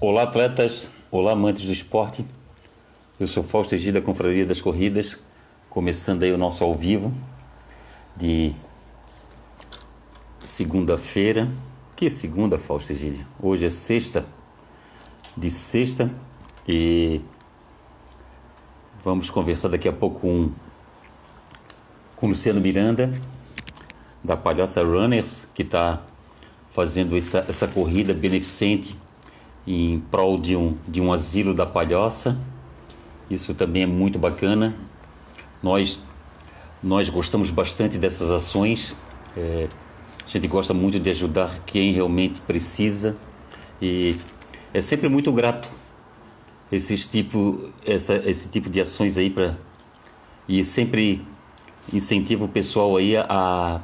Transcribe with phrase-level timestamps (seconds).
[0.00, 0.88] Olá, atletas.
[1.10, 2.24] Olá, amantes do esporte.
[3.18, 5.18] Eu sou Fausto Egida, da Confraria das Corridas,
[5.68, 7.12] começando aí o nosso ao vivo
[8.16, 8.54] de
[10.38, 11.48] segunda-feira.
[11.96, 13.26] Que segunda, Fausto Egídio?
[13.42, 14.24] Hoje é sexta,
[15.36, 16.08] de sexta,
[16.68, 17.20] e
[19.02, 20.52] vamos conversar daqui a pouco com,
[22.14, 23.12] com Luciano Miranda,
[24.22, 26.04] da Palhaça Runners, que está
[26.70, 28.96] fazendo essa, essa corrida beneficente
[29.68, 32.38] em prol de um, de um asilo da palhoça.
[33.30, 34.74] Isso também é muito bacana.
[35.62, 36.00] Nós,
[36.82, 38.96] nós gostamos bastante dessas ações.
[39.36, 39.68] É,
[40.24, 43.14] a gente gosta muito de ajudar quem realmente precisa
[43.80, 44.16] e
[44.72, 45.68] é sempre muito grato
[46.72, 49.54] esse tipo, essa, esse tipo de ações aí para
[50.48, 51.22] e sempre
[51.92, 53.82] incentivo o pessoal aí a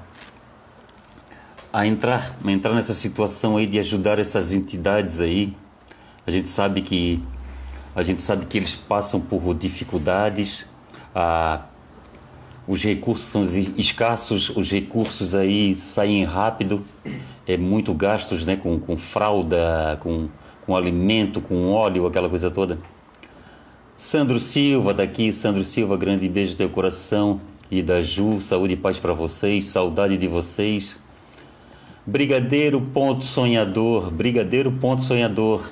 [1.71, 5.53] a entrar, a entrar nessa situação aí de ajudar essas entidades aí
[6.27, 7.23] a gente sabe que
[7.95, 10.67] a gente sabe que eles passam por dificuldades,
[11.15, 11.61] ah,
[12.67, 13.45] os recursos são
[13.77, 16.85] escassos, os recursos aí saem rápido,
[17.47, 20.29] é muito gastos, né, com, com fralda, com,
[20.67, 22.79] com alimento, com óleo, aquela coisa toda.
[23.95, 28.77] Sandro Silva daqui, Sandro Silva, grande beijo no teu coração e da Ju, saúde e
[28.77, 30.99] paz para vocês, saudade de vocês.
[32.05, 35.71] Brigadeiro ponto sonhador, brigadeiro ponto sonhador.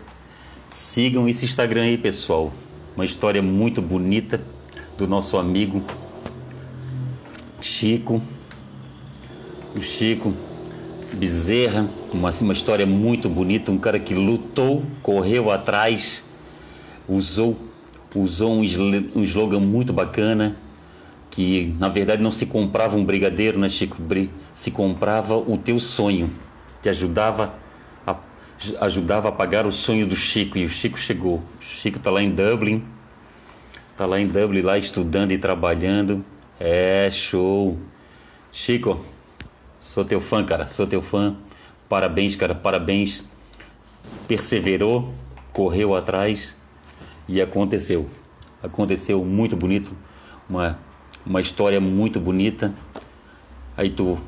[0.72, 2.50] Sigam esse Instagram aí, pessoal.
[2.96, 4.40] Uma história muito bonita
[4.96, 5.82] do nosso amigo
[7.60, 8.22] Chico.
[9.76, 10.32] O Chico
[11.12, 16.24] Bezerra, uma, uma história muito bonita, um cara que lutou, correu atrás,
[17.06, 17.54] usou,
[18.14, 18.62] usou um,
[19.14, 20.56] um slogan muito bacana,
[21.30, 23.98] que na verdade não se comprava um brigadeiro, né, Chico?
[24.54, 26.30] Se comprava o teu sonho,
[26.80, 27.60] te ajudava
[28.80, 31.42] ajudava a pagar o sonho do Chico e o Chico chegou.
[31.60, 32.84] O Chico está lá em Dublin,
[33.90, 36.24] está lá em Dublin lá estudando e trabalhando.
[36.58, 37.78] É show.
[38.50, 39.04] Chico,
[39.80, 41.36] sou teu fã, cara, sou teu fã.
[41.88, 43.24] Parabéns, cara, parabéns.
[44.28, 45.12] Perseverou,
[45.52, 46.56] correu atrás
[47.28, 48.08] e aconteceu.
[48.62, 49.96] Aconteceu muito bonito,
[50.48, 50.78] uma
[51.24, 52.72] uma história muito bonita.
[53.76, 54.18] Aí tu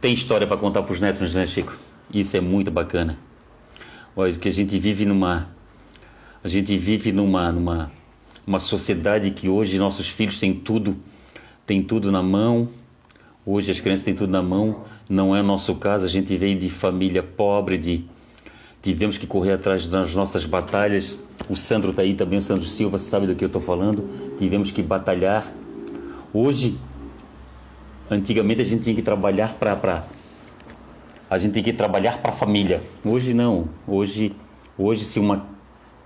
[0.00, 1.76] tem história para contar para os netos, né, Chico?
[2.12, 3.18] Isso é muito bacana.
[4.14, 5.48] Olha, que a gente vive numa
[6.44, 7.90] a gente vive numa numa
[8.46, 10.96] uma sociedade que hoje nossos filhos têm tudo,
[11.64, 12.68] têm tudo na mão.
[13.46, 14.84] Hoje as crianças têm tudo na mão.
[15.08, 16.04] Não é o nosso caso.
[16.04, 18.04] A gente veio de família pobre, de
[18.82, 21.18] tivemos que correr atrás das nossas batalhas.
[21.48, 24.08] O Sandro está aí também, o Sandro Silva sabe do que eu estou falando.
[24.38, 25.50] Tivemos que batalhar.
[26.34, 26.76] Hoje,
[28.10, 30.04] antigamente a gente tinha que trabalhar para
[31.32, 32.82] a gente tem que trabalhar para a família.
[33.02, 33.66] Hoje não.
[33.88, 34.36] Hoje,
[34.76, 35.46] hoje se uma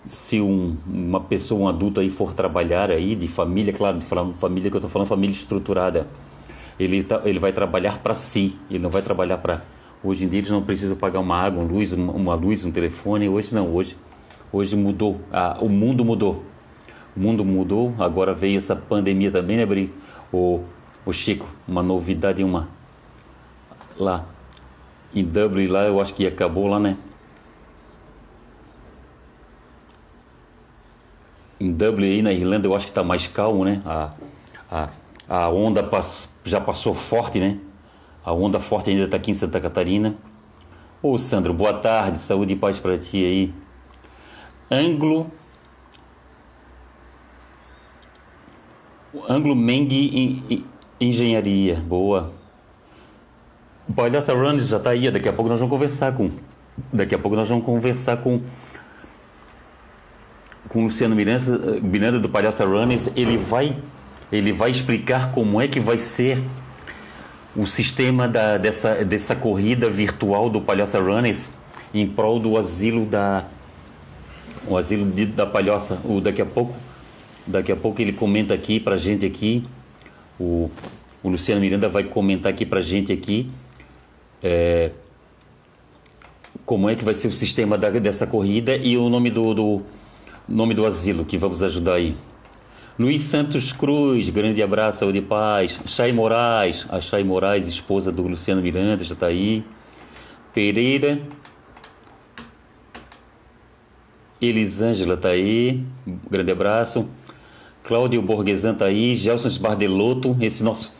[0.04, 4.70] se um, uma pessoa, um adulto aí for trabalhar aí de família, claro, de família
[4.70, 6.06] que eu estou falando, família estruturada,
[6.78, 8.56] ele tá, ele vai trabalhar para si.
[8.70, 9.62] Ele não vai trabalhar para
[10.04, 12.70] Hoje em dia eles não precisam pagar uma água, uma luz, uma, uma luz, um
[12.70, 13.28] telefone.
[13.28, 13.74] Hoje não.
[13.74, 13.96] Hoje,
[14.52, 15.20] hoje mudou.
[15.32, 16.44] Ah, o mundo mudou.
[17.16, 17.92] O mundo mudou.
[17.98, 19.92] Agora veio essa pandemia também, né, Bri?
[20.32, 20.60] O,
[21.04, 22.68] o Chico, uma novidade, uma
[23.98, 24.35] lá
[25.16, 26.96] em Dublin lá, eu acho que acabou lá, né?
[31.58, 33.80] Em Dublin aí na Irlanda eu acho que está mais calmo, né?
[33.86, 34.12] A,
[34.70, 34.88] a,
[35.26, 37.58] a onda pass, já passou forte, né?
[38.22, 40.14] A onda forte ainda está aqui em Santa Catarina.
[41.02, 43.54] Ô Sandro, boa tarde, saúde e paz para ti aí.
[44.70, 45.30] Anglo
[49.28, 49.88] Anglo Meng
[51.00, 52.32] Engenharia, boa.
[53.88, 56.30] O Palhaça Runs já está aí, daqui a pouco nós vamos conversar com.
[56.92, 58.40] Daqui a pouco nós vamos conversar com.
[60.68, 63.76] Com o Luciano Miranda, do Palhaça Runners, ele vai,
[64.32, 66.42] ele vai explicar como é que vai ser
[67.54, 71.48] o sistema da, dessa, dessa corrida virtual do Palhaça Runners
[71.94, 73.44] em prol do asilo da
[74.66, 76.00] o asilo de, da Palhoça.
[76.04, 76.74] O daqui a pouco,
[77.46, 79.64] daqui a pouco ele comenta aqui para gente aqui.
[80.40, 80.68] O,
[81.22, 83.48] o Luciano Miranda vai comentar aqui para gente aqui
[84.46, 84.90] é,
[86.64, 89.82] como é que vai ser o sistema da, dessa corrida e o nome do, do,
[90.48, 92.16] nome do asilo que vamos ajudar aí.
[92.96, 95.80] Luiz Santos Cruz, grande abraço, saúde e paz.
[95.84, 99.64] Chay Moraes, a Chay Moraes, esposa do Luciano Miranda, já está aí.
[100.54, 101.20] Pereira.
[104.40, 105.82] Elisângela está aí,
[106.30, 107.08] grande abraço.
[107.82, 109.16] Cláudio Borgesan está aí.
[109.16, 110.94] Gelson Bardelotto, esse nosso,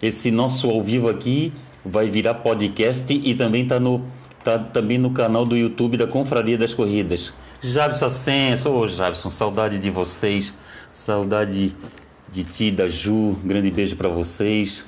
[0.00, 1.52] esse nosso ao vivo aqui
[1.86, 4.04] vai virar podcast e também está no,
[4.46, 7.32] Tá também no canal do YouTube da Confraria das Corridas.
[7.60, 10.54] Jabson Ascenso, ô oh, Jabson, saudade de vocês,
[10.92, 11.74] saudade
[12.30, 14.84] de ti, da Ju, grande beijo para vocês.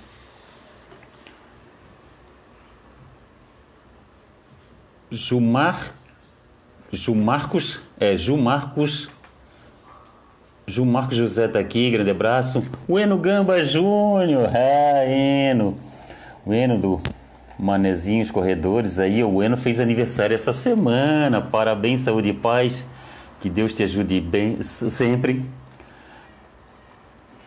[5.11, 5.93] Jumar,
[6.93, 9.11] Jumarcos, é, Jumarcos,
[10.69, 12.63] Jumarcos José tá aqui, grande abraço.
[12.87, 15.77] O Eno Gamba Júnior, é, Eno,
[16.49, 17.01] o Eno do
[17.59, 22.87] Manezinhos Corredores aí, o Eno fez aniversário essa semana, parabéns, saúde e paz,
[23.39, 25.45] que Deus te ajude bem sempre,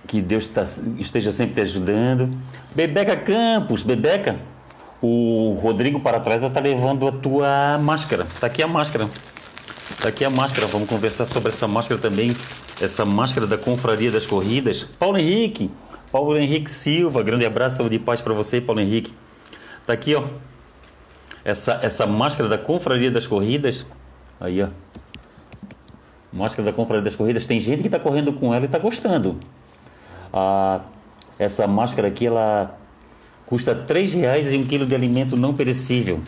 [0.08, 0.68] que Deus tá,
[1.00, 2.30] esteja sempre te ajudando.
[2.76, 4.36] Bebeca Campos, Bebeca,
[5.02, 8.28] o Rodrigo para atleta tá levando a tua máscara.
[8.40, 9.10] Tá aqui a máscara.
[10.00, 10.68] Tá aqui a máscara.
[10.68, 12.36] Vamos conversar sobre essa máscara também.
[12.80, 14.84] Essa máscara da Confraria das Corridas.
[14.84, 15.72] Paulo Henrique.
[16.12, 17.24] Paulo Henrique Silva.
[17.24, 19.14] Grande abraço, saúde e paz para você, Paulo Henrique.
[19.86, 20.24] Tá aqui, ó.
[21.44, 23.86] Essa, essa máscara da Confraria das Corridas.
[24.40, 24.68] Aí, ó.
[26.32, 27.46] Máscara da Confraria das Corridas.
[27.46, 29.40] Tem gente que tá correndo com ela e tá gostando.
[30.34, 30.82] Ah,
[31.40, 32.78] essa máscara aqui, ela
[33.46, 36.20] custa R$ reais e um quilo de alimento não perecível.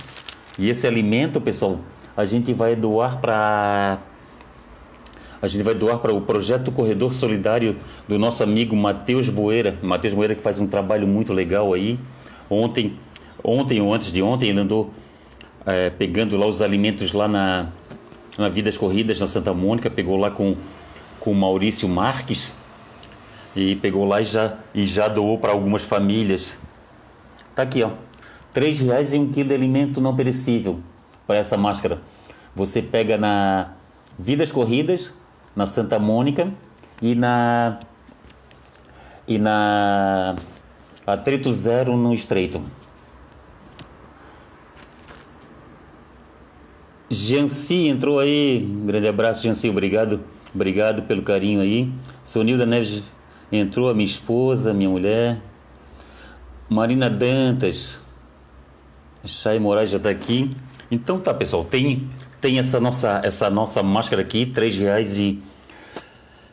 [0.58, 1.80] E esse alimento, pessoal,
[2.16, 4.00] a gente vai doar para
[5.44, 7.76] a gente vai doar para o projeto Corredor Solidário
[8.08, 9.78] do nosso amigo Matheus Boeira.
[9.82, 12.00] Matheus Boeira que faz um trabalho muito legal aí.
[12.50, 12.98] Ontem,
[13.44, 14.92] ontem ou antes de ontem, ele andou
[15.66, 17.68] é, pegando lá os alimentos lá na,
[18.38, 20.56] na Vidas Corridas, na Santa Mônica, pegou lá com,
[21.20, 22.54] com o Maurício Marques
[23.54, 26.58] e pegou lá e já, e já doou para algumas famílias
[27.56, 27.92] Tá aqui, ó.
[28.52, 30.80] Três reais e um quilo de alimento não perecível
[31.28, 32.02] para essa máscara.
[32.56, 33.74] Você pega na
[34.18, 35.14] Vidas Corridas,
[35.56, 36.52] na Santa Mônica
[37.02, 37.80] e na
[39.28, 40.36] e na
[41.06, 42.62] Atrito Zero no Estreito.
[47.10, 48.60] Janci entrou aí.
[48.86, 49.70] Grande abraço, Janci.
[49.70, 50.22] Obrigado.
[50.54, 51.92] Obrigado pelo carinho aí.
[52.24, 53.04] Sonilda Neves
[53.52, 55.40] entrou, a minha esposa, minha mulher.
[56.70, 58.00] Marina Dantas,
[59.26, 60.52] Chay Moraes já está aqui.
[60.90, 62.10] Então tá, pessoal, tem,
[62.44, 65.42] tem essa, nossa, essa nossa máscara aqui, três reais e,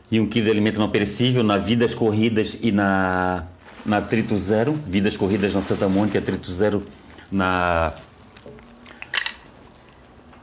[0.08, 3.46] e um quilo de alimento não perecível na Vidas Corridas e na,
[3.84, 4.72] na Trito Zero.
[4.86, 6.84] Vidas Corridas na Santa Mônica, Trito Zero
[7.28, 7.92] na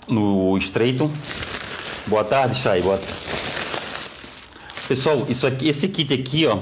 [0.06, 1.10] no Estreito.
[2.08, 2.82] Boa tarde, Chay.
[2.82, 3.00] Boa
[4.86, 6.60] Pessoal, isso aqui, esse kit aqui, ó,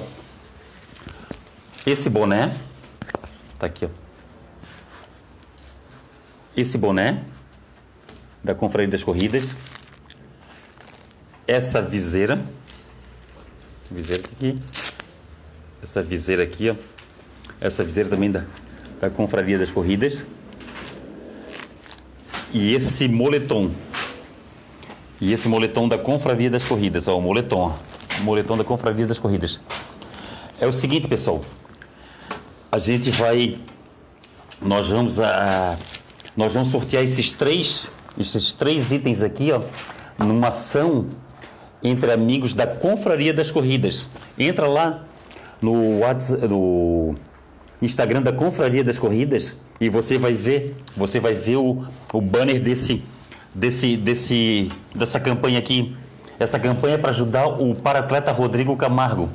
[1.87, 2.55] esse boné
[3.57, 3.89] Tá aqui, ó.
[6.55, 7.23] Esse boné
[8.45, 9.55] da Confraria das Corridas.
[11.47, 12.39] Essa viseira.
[13.91, 14.55] Viseira aqui.
[15.83, 16.75] Essa viseira aqui, ó.
[17.59, 18.43] Essa viseira também da,
[19.01, 20.25] da Confraria das Corridas.
[22.53, 23.71] E esse moletom.
[25.19, 28.19] E esse moletom da Confraria das Corridas, ó, o moletom, ó.
[28.19, 29.59] O moletom da Confraria das Corridas.
[30.59, 31.43] É o seguinte, pessoal
[32.75, 33.57] a gente vai
[34.61, 35.77] nós vamos a
[36.35, 39.61] nós vamos sortear esses três esses três itens aqui, ó,
[40.23, 41.05] numa ação
[41.83, 44.09] entre amigos da Confraria das Corridas.
[44.37, 45.03] Entra lá
[45.61, 47.15] no WhatsApp, no
[47.81, 51.83] Instagram da Confraria das Corridas e você vai ver, você vai ver o,
[52.13, 53.03] o banner desse
[53.53, 55.95] desse desse dessa campanha aqui.
[56.39, 59.29] Essa campanha é para ajudar o paratleta Rodrigo Camargo.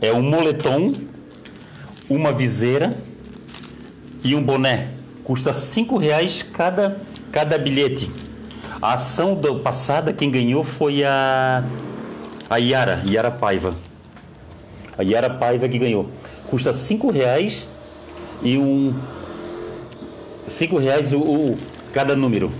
[0.00, 0.92] É um moletom
[2.08, 2.90] uma viseira
[4.22, 4.97] e um boné.
[5.28, 8.10] Custa cinco reais cada, cada bilhete.
[8.80, 11.62] A ação do passada, quem ganhou foi a,
[12.48, 13.74] a Yara, Yara Paiva.
[14.96, 16.08] A Yara Paiva que ganhou.
[16.48, 17.68] Custa cinco reais
[18.42, 18.94] e um...
[20.46, 21.58] Cinco reais o, o
[21.92, 22.50] cada número.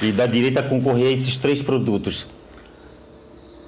[0.00, 2.28] E dá direito a concorrer a esses três produtos.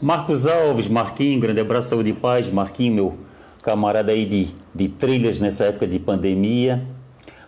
[0.01, 2.49] Marcos Alves, Marquinho, grande abraço, saúde e paz.
[2.51, 3.19] Marquinho, meu
[3.65, 6.81] camarada aí de, de trilhas nessa época de pandemia.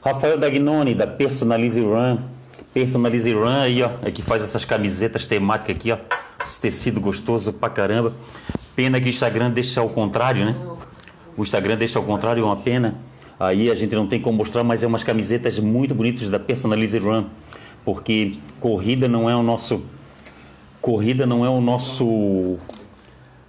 [0.06, 2.18] Rafael Dagnoni, da Personalize Run.
[2.72, 5.98] Personalize Run aí, ó, é que faz essas camisetas temáticas aqui, ó.
[6.44, 8.12] Esse tecido gostoso pra caramba.
[8.76, 10.54] Pena que o Instagram deixa ao contrário, né?
[11.36, 12.94] O Instagram deixa ao contrário, é uma pena.
[13.36, 16.96] Aí a gente não tem como mostrar, mas é umas camisetas muito bonitas da Personalize
[17.00, 17.24] Run.
[17.84, 19.82] Porque corrida não é o nosso.
[20.80, 22.58] Corrida não é o nosso.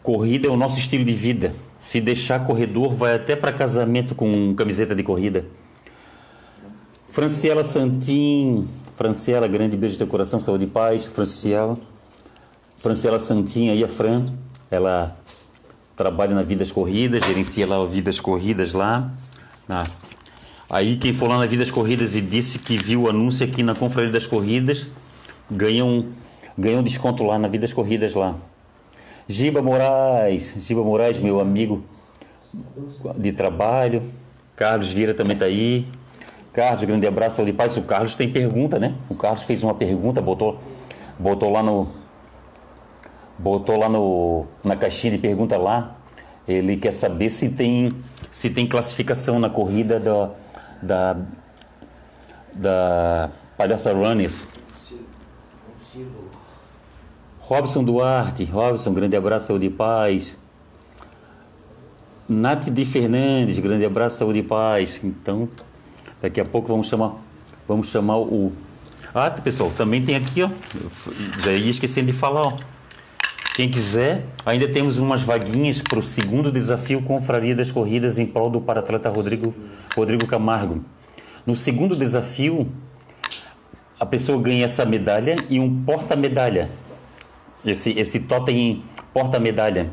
[0.01, 1.53] Corrida é o nosso estilo de vida.
[1.79, 5.45] Se deixar corredor, vai até para casamento com camiseta de corrida.
[7.07, 11.05] Franciela Santin, Franciela, grande beijo de teu coração, saúde e paz.
[11.05, 11.75] Franciela,
[12.77, 14.25] Franciela Santin, aí a Fran,
[14.69, 15.17] ela
[15.95, 19.11] trabalha na Vidas Corridas, gerencia lá o Vidas Corridas lá,
[20.69, 23.73] Aí quem for lá na Vidas Corridas e disse que viu o anúncio aqui na
[23.73, 24.89] Confraria das Corridas,
[25.49, 26.11] ganha um,
[26.57, 28.35] ganha um desconto lá na Vidas Corridas lá.
[29.29, 31.83] Giba Moraes, Giba Moraes, meu amigo
[33.17, 34.03] de trabalho.
[34.55, 35.85] Carlos Vieira também está aí.
[36.57, 37.77] Carlos, grande abraço, saúde e paz.
[37.77, 38.95] O Carlos tem pergunta, né?
[39.07, 40.57] O Carlos fez uma pergunta, botou,
[41.19, 41.87] botou lá no.
[43.37, 45.97] Botou lá no, na caixinha de pergunta lá.
[46.47, 47.93] Ele quer saber se tem,
[48.31, 50.31] se tem classificação na corrida da,
[50.81, 51.17] da,
[52.55, 54.43] da Palhaça Runners.
[57.37, 60.39] Robson Duarte, Robson, grande abraço, saúde e paz.
[62.27, 64.99] Nath de Fernandes, grande abraço, saúde e paz.
[65.03, 65.47] Então,
[66.21, 67.15] Daqui a pouco vamos chamar,
[67.67, 68.51] vamos chamar o.
[69.13, 70.49] Ah, pessoal, também tem aqui, ó.
[71.49, 72.53] Ia esquecendo de falar, ó.
[73.55, 78.51] Quem quiser, ainda temos umas vaguinhas para o segundo desafio Confraria das Corridas em prol
[78.51, 79.51] do paratleta Rodrigo,
[79.95, 80.83] Rodrigo Camargo.
[81.43, 82.67] No segundo desafio,
[83.99, 86.69] a pessoa ganha essa medalha e um porta-medalha.
[87.65, 89.91] Esse, esse totem porta-medalha.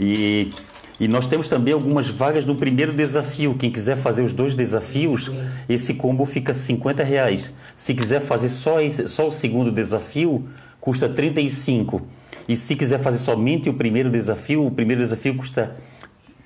[0.00, 0.50] E
[0.98, 3.54] e nós temos também algumas vagas no primeiro desafio.
[3.54, 5.30] Quem quiser fazer os dois desafios,
[5.68, 7.52] esse combo fica 50 reais.
[7.76, 10.48] Se quiser fazer só, esse, só o segundo desafio,
[10.80, 12.00] custa 35.
[12.48, 15.76] E se quiser fazer somente o primeiro desafio, o primeiro desafio custa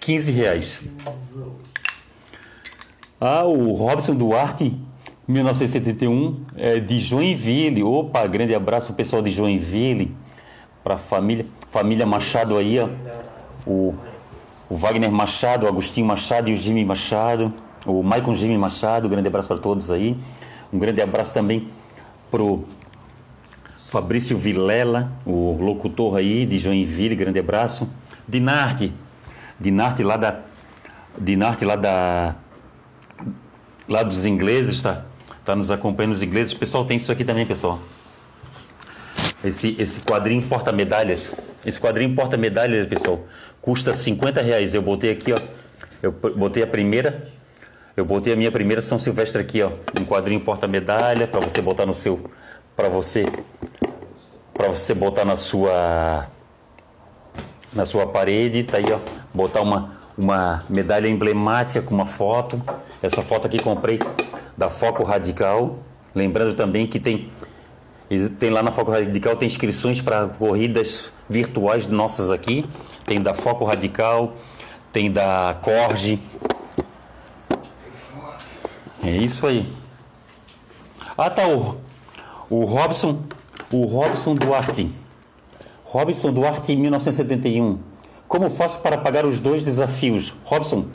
[0.01, 0.81] 15 reais.
[3.21, 4.75] Ah, o Robson Duarte,
[5.29, 7.85] 1971, é de Joinville.
[7.85, 10.17] Opa, grande abraço para o pessoal de Joinville,
[10.83, 12.89] para a família, família Machado aí, ó.
[13.65, 13.95] O
[14.71, 17.53] o Wagner Machado, o Agostinho Machado e o Jimmy Machado,
[17.85, 20.17] o Maicon Jimmy Machado, um grande abraço para todos aí.
[20.73, 21.69] Um grande abraço também
[22.31, 22.65] pro
[23.89, 27.91] Fabrício Vilela, o locutor aí de Joinville, grande abraço.
[28.29, 28.93] Dinarte,
[29.59, 30.39] Dinarte lá da
[31.19, 32.37] Dinarte lá da
[33.89, 35.05] lá dos ingleses, tá?
[35.45, 36.55] Tá nos acompanhando os ingleses.
[36.55, 37.81] Pessoal, tem isso aqui também, pessoal.
[39.45, 41.31] Esse esse quadrinho porta medalhas.
[41.65, 43.25] Esse quadrinho porta medalhas, pessoal
[43.61, 44.75] custa 50 reais.
[44.75, 45.39] Eu botei aqui, ó.
[46.03, 47.29] Eu botei a primeira.
[47.97, 49.73] Eu botei a minha primeira São Silvestre aqui, ó.
[49.99, 52.31] Um quadrinho porta-medalha para você botar no seu.
[52.77, 53.27] para você.
[54.55, 56.27] para você botar na sua.
[57.73, 58.65] na sua parede.
[58.65, 58.99] Tá aí, ó.
[59.35, 62.63] Botar uma, uma medalha emblemática com uma foto.
[63.03, 63.99] Essa foto aqui comprei
[64.57, 65.79] da Foco Radical.
[66.15, 67.31] Lembrando também que tem
[68.39, 72.67] tem lá na Foco Radical tem inscrições para corridas virtuais nossas aqui.
[73.07, 74.35] Tem da Foco Radical,
[74.93, 76.19] tem da Corge.
[79.05, 79.65] É isso aí.
[81.17, 81.77] Ah, tá o,
[82.51, 83.23] o Robson,
[83.71, 84.91] o Robson Duarte.
[85.85, 87.79] Robson Duarte 1971.
[88.27, 90.35] Como faço para pagar os dois desafios?
[90.45, 90.87] Robson,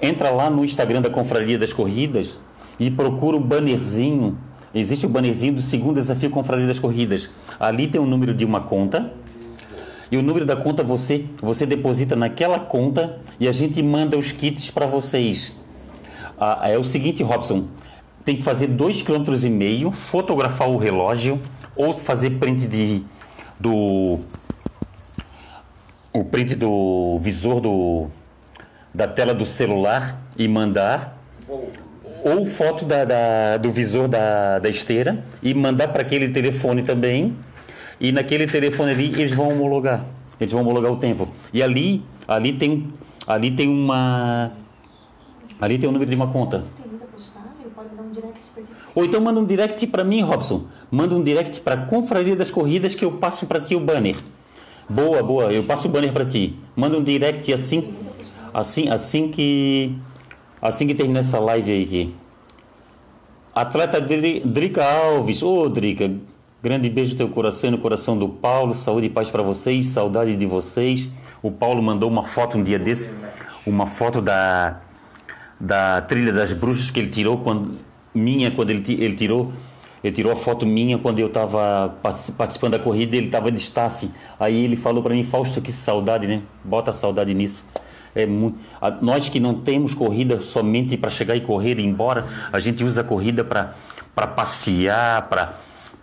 [0.00, 2.40] entra lá no Instagram da Confraria das Corridas
[2.80, 4.38] e procura o bannerzinho
[4.78, 7.30] Existe o bannerzinho do segundo desafio Confraria das Corridas.
[7.58, 9.10] Ali tem o número de uma conta.
[10.10, 14.30] E o número da conta você você deposita naquela conta e a gente manda os
[14.32, 15.52] kits para vocês.
[16.38, 17.68] Ah, é o seguinte, Robson,
[18.22, 21.40] tem que fazer dois km e meio, fotografar o relógio
[21.74, 23.02] ou fazer print de
[23.58, 24.20] do
[26.12, 28.08] o print do visor do
[28.94, 31.18] da tela do celular e mandar
[32.24, 37.36] ou foto da, da, do visor da, da esteira e mandar para aquele telefone também.
[38.00, 40.04] E naquele telefone ali eles vão homologar.
[40.40, 41.28] Eles vão homologar o tempo.
[41.52, 42.92] E ali, ali tem,
[43.26, 44.52] ali tem uma,
[45.60, 46.64] ali tem o número de uma conta.
[48.94, 50.64] Ou então manda um direct para mim, Robson.
[50.90, 54.16] Manda um direct para a Confraria das Corridas que eu passo para ti o banner.
[54.88, 55.52] Boa, boa.
[55.52, 56.56] Eu passo o banner para ti.
[56.74, 57.94] Manda um direct assim,
[58.54, 59.94] assim, assim que
[60.60, 62.14] Assim que terminar essa live aí aqui.
[63.54, 65.42] Atleta Drica Alves.
[65.42, 66.10] Ô, oh, Drica,
[66.62, 68.74] grande beijo no teu coração e no coração do Paulo.
[68.74, 69.86] Saúde e paz para vocês.
[69.86, 71.08] Saudade de vocês.
[71.42, 73.10] O Paulo mandou uma foto um dia desse.
[73.66, 74.80] Uma foto da,
[75.58, 77.76] da trilha das bruxas que ele tirou quando
[78.14, 79.52] minha quando ele, ele tirou
[80.02, 81.94] ele tirou a foto minha quando eu estava
[82.36, 86.26] participando da corrida ele estava de staff aí ele falou para mim Fausto que saudade
[86.26, 87.64] né bota saudade nisso
[88.16, 88.58] é muito,
[89.02, 92.82] nós que não temos corrida somente para chegar e correr e ir embora, a gente
[92.82, 95.28] usa a corrida para passear,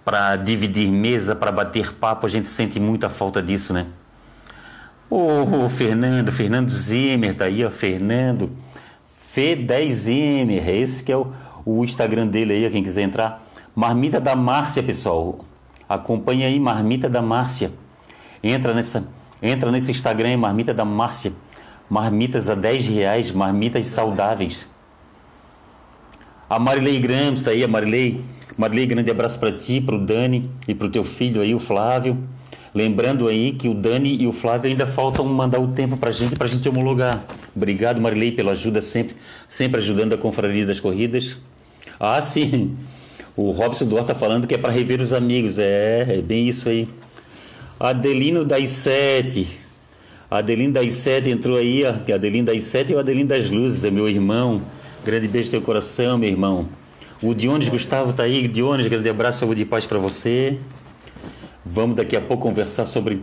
[0.05, 3.87] para dividir mesa, para bater papo, a gente sente muita falta disso, né?
[5.09, 8.51] Ô, oh, Fernando, Fernando Zimmer tá aí, ó, Fernando.
[9.35, 11.33] F10Zimmer, esse que é o,
[11.65, 13.43] o Instagram dele aí, quem quiser entrar.
[13.75, 15.39] Marmita da Márcia, pessoal.
[15.89, 17.71] Acompanha aí, Marmita da Márcia.
[18.43, 19.03] Entra nessa,
[19.41, 21.33] entra nesse Instagram, Marmita da Márcia
[21.89, 24.69] marmitas a 10 reais, marmitas saudáveis.
[26.49, 28.21] A Marilei Grams tá aí, a Marilei.
[28.55, 31.59] Marilei, grande abraço para ti, para o Dani e para o teu filho aí, o
[31.59, 32.17] Flávio.
[32.73, 36.35] Lembrando aí que o Dani e o Flávio ainda faltam mandar o tempo para gente,
[36.35, 37.23] para gente homologar.
[37.55, 39.15] Obrigado, Marilei, pela ajuda sempre,
[39.47, 41.39] sempre ajudando a Confraria das Corridas.
[41.99, 42.77] Ah, sim.
[43.35, 45.57] O Robson Duarte tá falando que é para rever os amigos.
[45.57, 46.87] É, é bem isso aí.
[47.79, 49.62] Adelino das Sete.
[50.37, 52.13] Adelino das Sete entrou aí, ó.
[52.13, 54.63] Adelino das Sete e o Adelino das Luzes, é meu irmão.
[55.05, 56.67] Grande beijo no teu coração, meu irmão.
[57.21, 58.47] O Dionis Gustavo tá aí.
[58.47, 60.57] Dionis, grande abraço, saúde e paz para você.
[61.63, 63.21] Vamos daqui a pouco conversar sobre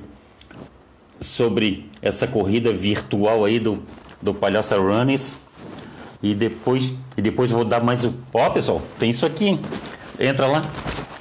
[1.21, 3.83] sobre essa corrida virtual aí do
[4.23, 5.37] do Palhaça Runners.
[6.23, 9.59] E depois e depois vou dar mais o Ó, pessoal, tem isso aqui.
[10.19, 10.63] Entra lá.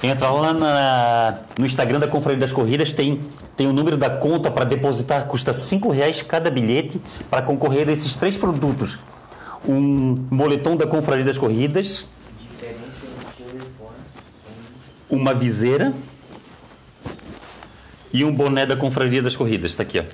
[0.02, 3.20] Entra lá na, no Instagram da Confraria das Corridas, tem,
[3.54, 7.92] tem o número da conta para depositar, custa cinco reais cada bilhete para concorrer a
[7.92, 8.98] esses três produtos.
[9.66, 12.06] Um moletom da Confraria das Corridas,
[15.10, 15.92] uma viseira
[18.10, 19.72] e um boné da Confraria das Corridas.
[19.72, 20.04] Está aqui, ó.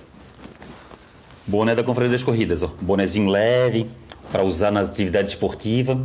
[1.47, 2.73] Boné da Confraria das Corridas, ó.
[2.81, 3.89] Bonézinho leve
[4.33, 6.05] para usar na atividade esportiva.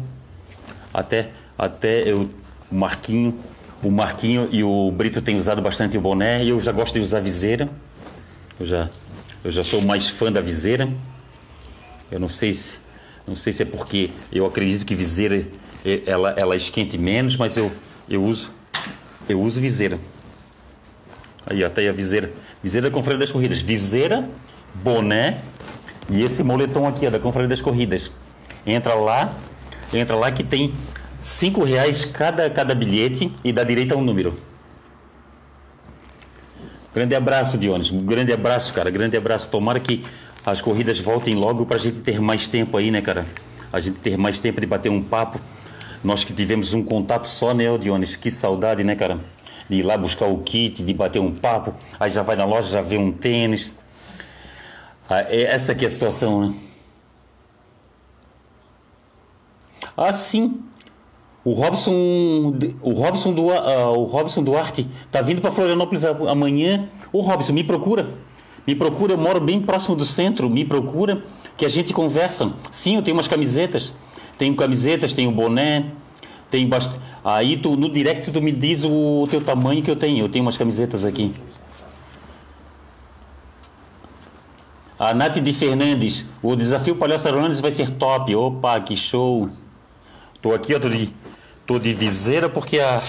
[0.93, 2.29] Até, até eu,
[2.71, 3.39] Marquinho,
[3.83, 7.00] o Marquinho e o Brito têm usado bastante o boné e eu já gosto de
[7.00, 7.69] usar viseira.
[8.59, 8.89] Eu já,
[9.43, 10.88] eu já sou mais fã da viseira.
[12.11, 12.77] Eu não sei se,
[13.27, 15.45] não sei se é porque eu acredito que viseira
[15.85, 17.71] eh, ela, ela esquente menos, mas eu,
[18.09, 18.51] eu uso
[19.27, 19.97] eu uso viseira.
[21.45, 22.31] Aí, até a viseira.
[22.61, 23.61] Viseira da Confraria das Corridas.
[23.61, 24.29] Viseira,
[24.75, 25.41] boné
[26.09, 28.11] e esse moletom aqui, ó, da Confraria das Corridas.
[28.65, 29.33] Entra lá,
[29.93, 30.73] entra lá que tem
[31.21, 34.35] cinco reais cada, cada bilhete e dá direito a um número.
[36.93, 37.89] Grande abraço, Dionis.
[37.89, 38.89] Grande abraço, cara.
[38.89, 39.49] Grande abraço.
[39.49, 40.03] Tomara que
[40.45, 43.25] as corridas voltem logo para a gente ter mais tempo aí, né, cara?
[43.71, 45.39] A gente ter mais tempo de bater um papo.
[46.03, 48.15] Nós que tivemos um contato só, né, Dionis?
[48.15, 49.19] Que saudade, né, cara?
[49.69, 51.73] De ir lá buscar o kit, de bater um papo.
[51.97, 53.71] Aí já vai na loja, já vê um tênis.
[55.09, 56.55] Ah, é essa aqui é a situação, né?
[59.96, 60.59] Ah, sim.
[61.43, 66.87] O Robson, o Robson, do, uh, o Robson Duarte tá vindo para Florianópolis amanhã.
[67.11, 68.07] Ô Robson, me procura.
[68.65, 70.47] Me procura, eu moro bem próximo do centro.
[70.49, 71.23] Me procura
[71.57, 72.53] que a gente conversa.
[72.69, 73.91] Sim, eu tenho umas camisetas.
[74.37, 75.91] Tenho camisetas, tenho boné,
[76.49, 76.99] tenho bast...
[77.23, 80.25] Aí tu, no direct tu me diz o teu tamanho que eu tenho.
[80.25, 81.33] Eu tenho umas camisetas aqui.
[84.97, 88.35] A Nath de Fernandes, o desafio Palhaço Arones vai ser top.
[88.35, 89.49] Opa, que show.
[90.39, 90.87] Tô aqui, ó, tô
[91.65, 93.01] tô de viseira porque a.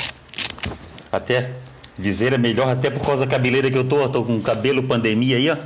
[1.10, 1.52] Até.
[1.96, 4.08] Viseira melhor até por causa da cabeleira que eu tô.
[4.08, 5.56] Tô com cabelo pandemia aí, ó.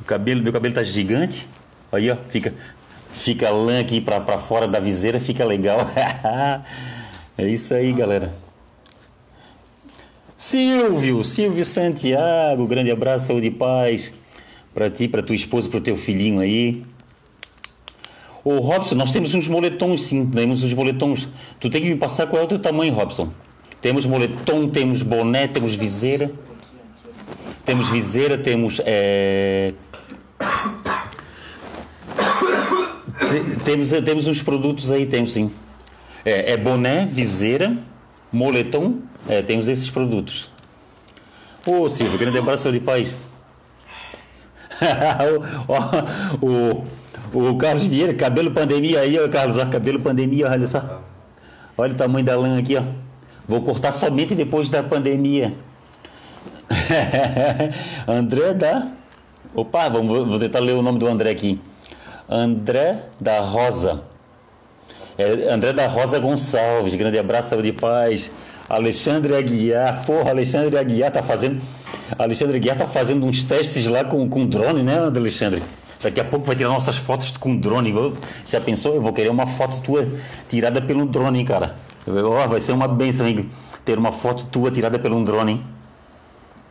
[0.00, 1.48] O cabelo, meu cabelo tá gigante.
[1.90, 2.52] Aí, ó, fica,
[3.12, 5.80] fica lã aqui pra, pra fora da viseira, fica legal.
[7.36, 8.32] é isso aí, galera.
[10.36, 14.12] Silvio, Silvio Santiago, grande abraço, saúde e paz
[14.78, 16.84] para ti, para tua esposa, para o teu filhinho aí.
[18.48, 21.28] Ô Robson, nós temos uns moletons sim, temos uns moletons.
[21.60, 23.28] Tu tem que me passar qual é o teu tamanho, Robson.
[23.78, 26.32] Temos moletom, temos boné, temos viseira.
[27.66, 28.80] Temos viseira, temos.
[28.86, 29.74] É...
[33.66, 35.50] temos, temos uns produtos aí, temos sim.
[36.24, 37.76] É, é boné, viseira,
[38.32, 40.50] moletom, é, temos esses produtos.
[41.66, 43.18] Ô Silvio, grande abraço de paz.
[46.40, 46.86] o, o,
[47.32, 51.02] o Carlos Vieira, cabelo pandemia aí, ó, Carlos, ó, cabelo pandemia, olha só.
[51.76, 52.82] Olha o tamanho da lã aqui, ó.
[53.46, 55.52] Vou cortar somente depois da pandemia.
[58.06, 58.88] André da.
[59.54, 61.60] Opa, vamos, vou tentar ler o nome do André aqui.
[62.28, 64.02] André da Rosa.
[65.16, 68.30] É, André da Rosa Gonçalves, grande abraço, saúde e paz.
[68.68, 71.60] Alexandre Aguiar, porra, Alexandre Aguiar tá fazendo.
[72.18, 75.62] Alexandre Aguiar tá fazendo uns testes lá com, com drone, né, Alexandre?
[76.02, 77.92] Daqui a pouco vai tirar nossas fotos com drone.
[78.46, 78.94] Já pensou?
[78.94, 80.06] Eu vou querer uma foto tua
[80.48, 81.76] tirada pelo drone, cara.
[82.06, 83.50] Oh, vai ser uma benção, hein?
[83.84, 85.64] Ter uma foto tua tirada pelo drone?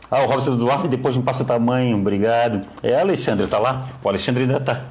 [0.09, 2.65] Ah, o Robson Duarte depois me passa o tamanho, obrigado.
[2.81, 3.89] É, Alexandre, tá lá?
[4.01, 4.85] O Alexandre ainda tá.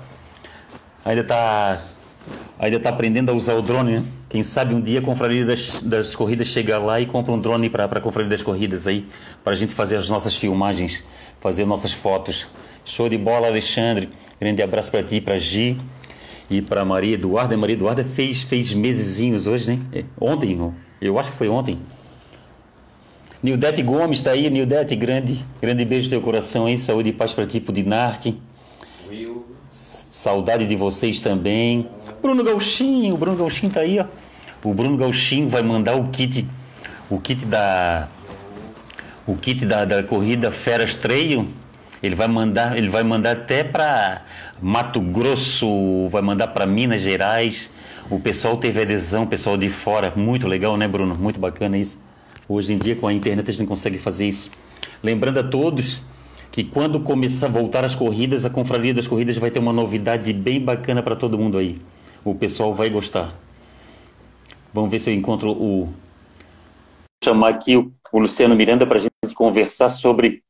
[1.02, 1.78] Ainda tá.
[2.58, 4.04] Ainda tá aprendendo a usar o drone, né?
[4.28, 7.70] Quem sabe um dia a Confraria das, das Corridas chega lá e compra um drone
[7.70, 9.08] para a Confraria das Corridas aí,
[9.42, 11.02] para a gente fazer as nossas filmagens,
[11.40, 12.46] fazer nossas fotos.
[12.86, 14.08] Show de bola, Alexandre.
[14.40, 15.76] Grande abraço para ti, para Gi
[16.48, 17.56] e para Maria Eduarda.
[17.56, 19.80] Maria Eduarda fez, fez mesezinhos hoje, né?
[19.92, 20.72] É, ontem,
[21.02, 21.80] eu acho que foi ontem.
[23.42, 27.34] Nildete Gomes está aí, Nildete, grande, grande beijo no teu coração aí, saúde e paz
[27.34, 28.40] para ti, pro Dinarte.
[29.68, 31.88] Saudade de vocês também.
[32.22, 34.06] Bruno Gauchinho, o Bruno Gauchinho tá aí, ó.
[34.62, 36.46] o Bruno Gauchinho vai mandar o kit,
[37.10, 38.08] o kit da
[39.26, 41.48] o kit da, da corrida Feras Trail.
[42.02, 44.22] Ele vai mandar, ele vai mandar até para
[44.60, 47.70] Mato Grosso, vai mandar para Minas Gerais.
[48.10, 51.14] O pessoal teve adesão, o pessoal de fora, muito legal, né, Bruno?
[51.14, 51.98] Muito bacana isso.
[52.48, 54.50] Hoje em dia com a internet a gente consegue fazer isso.
[55.02, 56.02] Lembrando a todos
[56.52, 60.32] que quando começar a voltar as corridas, a Confraria das Corridas vai ter uma novidade
[60.32, 61.80] bem bacana para todo mundo aí.
[62.24, 63.34] O pessoal vai gostar.
[64.72, 65.84] Vamos ver se eu encontro o.
[65.84, 65.94] Vou
[67.24, 70.42] chamar aqui o, o Luciano Miranda para a gente conversar sobre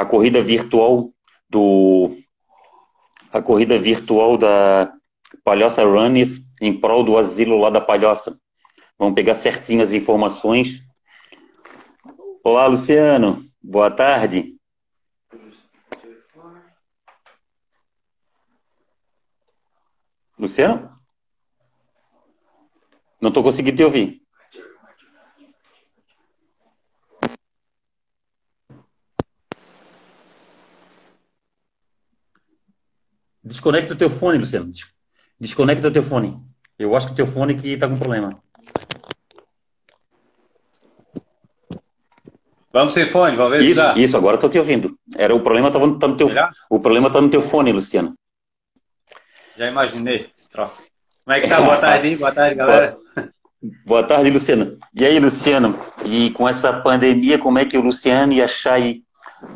[0.00, 1.12] a corrida virtual
[1.46, 2.16] do.
[3.30, 4.90] A corrida virtual da
[5.44, 8.40] Palhoça Runners em prol do asilo lá da Palhoça.
[8.98, 10.82] Vamos pegar certinho as informações.
[12.42, 13.44] Olá, Luciano.
[13.62, 14.56] Boa tarde.
[20.38, 20.98] Luciano?
[23.20, 24.19] Não estou conseguindo te ouvir.
[33.50, 34.70] Desconecta o teu fone, Luciano.
[35.40, 36.40] Desconecta o teu fone.
[36.78, 38.40] Eu acho que o teu fone que está com problema.
[42.72, 43.94] Vamos sem fone, vamos ver isso, se dá.
[43.96, 44.96] Isso, agora estou te ouvindo.
[45.16, 46.30] Era o problema estava tá no teu,
[46.70, 48.14] o problema está no teu fone, Luciano.
[49.56, 50.84] Já imaginei esse troço.
[51.24, 51.60] Como é que tá?
[51.60, 52.16] Boa tarde, hein?
[52.16, 52.96] Boa tarde, galera.
[53.84, 54.78] Boa tarde, Luciano.
[54.94, 55.76] E aí, Luciano?
[56.04, 59.02] E com essa pandemia, como é que o Luciano e a Chay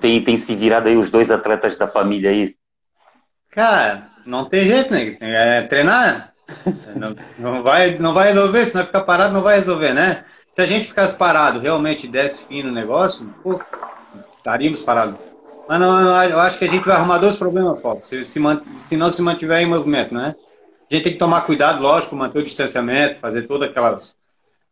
[0.00, 2.57] tem, tem se virado aí, os dois atletas da família aí?
[3.55, 5.17] Cara, não tem jeito, né?
[5.21, 6.33] É treinar.
[6.97, 10.25] Não, não, vai, não vai resolver, se não ficar parado, não vai resolver, né?
[10.51, 13.61] Se a gente ficasse parado, realmente desse fim no negócio, pô,
[14.37, 15.19] estaríamos parados.
[15.69, 18.40] Mas não, eu acho que a gente vai arrumar dois problemas, Paulo, se, se,
[18.77, 20.35] se não se mantiver em movimento, né?
[20.90, 24.17] A gente tem que tomar cuidado, lógico, manter o distanciamento, fazer todas aquelas.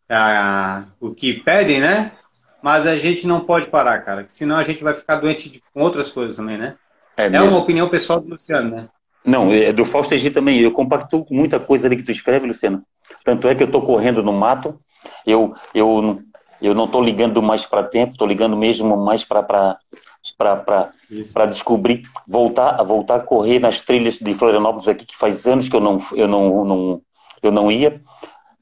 [0.09, 2.13] Ah, o que pedem, né?
[2.61, 5.81] Mas a gente não pode parar, cara, senão a gente vai ficar doente de, com
[5.81, 6.77] outras coisas também, né?
[7.23, 8.87] É, é uma opinião pessoal do Luciano, né?
[9.25, 10.61] Não, é do Fausto Egito também.
[10.61, 12.83] Eu compacto com muita coisa ali que tu escreve, Luciano.
[13.25, 14.79] Tanto é que eu estou correndo no mato,
[15.27, 16.21] eu, eu,
[16.61, 22.83] eu não estou ligando mais para tempo, estou ligando mesmo mais para para descobrir, voltar,
[22.85, 26.29] voltar a correr nas trilhas de Florianópolis aqui, que faz anos que eu não, eu
[26.29, 27.03] não, não,
[27.43, 28.01] eu não ia.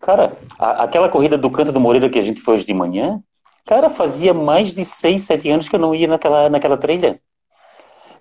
[0.01, 3.23] Cara, a, aquela corrida do Canto do Moreira que a gente foi hoje de manhã,
[3.67, 7.21] cara, fazia mais de seis, sete anos que eu não ia naquela, naquela trilha.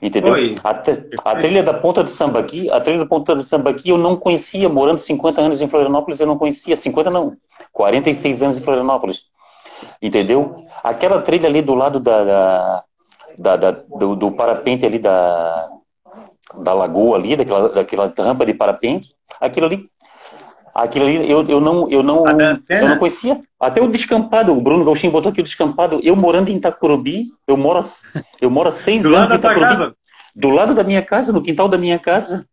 [0.01, 0.33] Entendeu?
[0.63, 4.15] A, a, trilha da Ponta do Sambaqui, a trilha da Ponta do Sambaqui eu não
[4.15, 7.35] conhecia, morando 50 anos em Florianópolis, eu não conhecia, 50 não,
[7.73, 9.25] 46 anos em Florianópolis.
[10.01, 10.65] Entendeu?
[10.83, 12.83] Aquela trilha ali do lado da, da
[13.39, 15.69] da, da do, do, parapente ali da,
[16.55, 19.89] da lagoa ali, daquela, daquela rampa de parapente, aquilo ali,
[20.83, 22.23] aquilo ali eu, eu não, eu não,
[22.69, 23.39] eu não conhecia.
[23.59, 25.99] Até o descampado, o Bruno Gauchinho botou aqui o descampado.
[26.03, 27.79] Eu morando em Itacurubi, eu moro,
[28.41, 29.93] eu moro há seis do anos em Itacurubi.
[30.35, 32.45] Do lado da minha casa, no quintal da minha casa.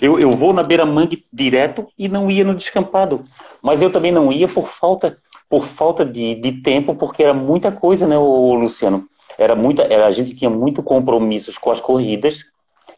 [0.00, 3.24] Eu, eu vou na beira-mangue direto e não ia no descampado.
[3.60, 7.72] Mas eu também não ia por falta, por falta de, de tempo, porque era muita
[7.72, 9.08] coisa, né, o Luciano?
[9.38, 12.44] era muita, era, a gente tinha muito compromissos com as corridas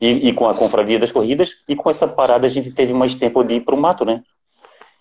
[0.00, 3.14] e, e, com a confraria das corridas, e com essa parada a gente teve mais
[3.14, 4.22] tempo de ir para o mato, né?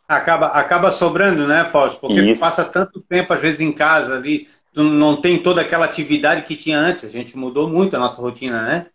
[0.10, 2.00] Acaba, acaba sobrando, né, Fausto?
[2.00, 2.39] Porque Isso.
[2.39, 6.80] passa tanto tempo, às vezes, em casa ali, não tem toda aquela atividade que tinha
[6.80, 7.04] antes.
[7.04, 8.88] A gente mudou muito a nossa rotina, né?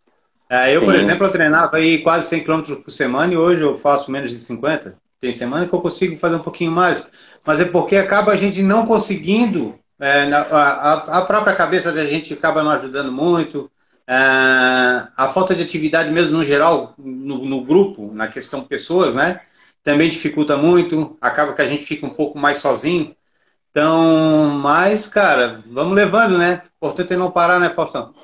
[0.50, 0.86] É, eu, Sim.
[0.86, 4.30] por exemplo, eu treinava aí quase 100 km por semana e hoje eu faço menos
[4.30, 4.96] de 50.
[5.20, 7.04] Tem semana que eu consigo fazer um pouquinho mais.
[7.46, 12.34] Mas é porque acaba a gente não conseguindo é, a, a, própria cabeça da gente
[12.34, 13.70] acaba não ajudando muito.
[14.06, 14.14] É,
[15.16, 19.40] a falta de atividade mesmo no geral, no, no, grupo, na questão pessoas, né?
[19.84, 21.16] Também dificulta muito.
[21.20, 23.14] Acaba que a gente fica um pouco mais sozinho.
[23.70, 26.62] Então, mas, cara, vamos levando, né?
[26.76, 28.14] Importante é não parar, né, Faustão?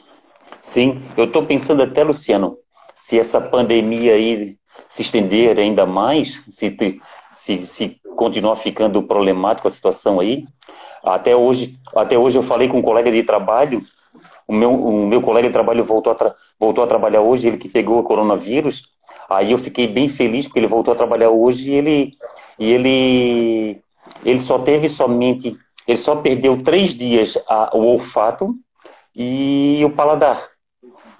[0.62, 2.56] Sim, eu estou pensando até, Luciano,
[2.94, 4.56] se essa pandemia aí
[4.88, 6.76] se estender ainda mais, se,
[7.32, 10.44] se, se continuar ficando problemático a situação aí,
[11.02, 13.82] até hoje, até hoje eu falei com um colega de trabalho,
[14.46, 17.68] o meu, o meu colega de trabalho voltou a, voltou a trabalhar hoje, ele que
[17.68, 18.82] pegou o coronavírus,
[19.30, 22.12] aí eu fiquei bem feliz porque ele voltou a trabalhar hoje e ele,
[22.58, 23.80] e ele,
[24.24, 28.54] ele só teve somente, ele só perdeu três dias a, o olfato
[29.14, 30.48] e o paladar.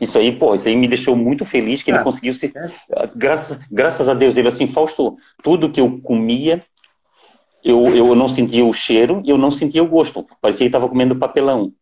[0.00, 2.52] Isso aí, pô, isso aí me deixou muito feliz que ele ah, conseguiu se.
[3.14, 6.64] Graças, graças a Deus, ele assim, Fausto, tudo que eu comia,
[7.62, 10.26] eu, eu não sentia o cheiro e eu não sentia o gosto.
[10.40, 11.72] Parecia que estava comendo papelão.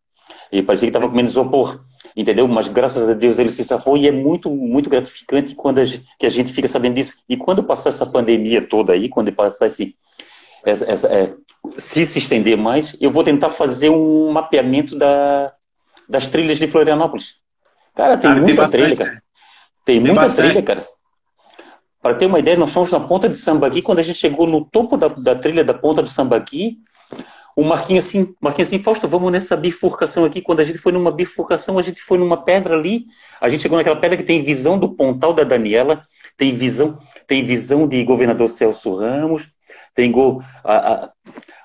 [0.51, 1.81] E parecia que estava comendo isopor.
[2.19, 2.49] Entendeu?
[2.49, 6.05] Mas graças a Deus ele se safou e é muito, muito gratificante quando a gente,
[6.19, 7.15] que a gente fica sabendo disso.
[7.29, 9.95] E quando passar essa pandemia toda aí, quando passar esse,
[10.65, 11.33] essa, essa, é,
[11.77, 15.53] se se estender mais, eu vou tentar fazer um mapeamento da,
[16.09, 17.37] das trilhas de Florianópolis.
[17.95, 19.11] Cara, tem cara, muita tem trilha, cara.
[19.13, 19.21] Né?
[19.85, 20.47] Tem, tem muita bastante.
[20.47, 20.85] trilha, cara.
[22.03, 24.65] Para ter uma ideia, nós fomos na ponta de Sambaqui, quando a gente chegou no
[24.65, 26.79] topo da, da trilha da ponta de Sambaqui,
[27.59, 30.41] o Marquinhos assim, Marquinhos assim, Fausto, vamos nessa bifurcação aqui.
[30.41, 33.07] Quando a gente foi numa bifurcação, a gente foi numa pedra ali,
[33.41, 36.05] a gente chegou naquela pedra que tem visão do pontal da Daniela,
[36.37, 39.49] tem visão, tem visão de governador Celso Ramos,
[39.93, 41.11] tem gol, a, a,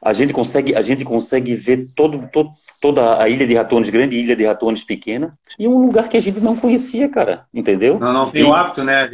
[0.02, 2.50] a, gente consegue, a gente consegue ver todo, todo,
[2.82, 6.18] toda a ilha de Ratones grande e ilha de Ratones pequena, e um lugar que
[6.18, 8.00] a gente não conhecia, cara, entendeu?
[8.00, 9.08] Não, não tem o hábito, né?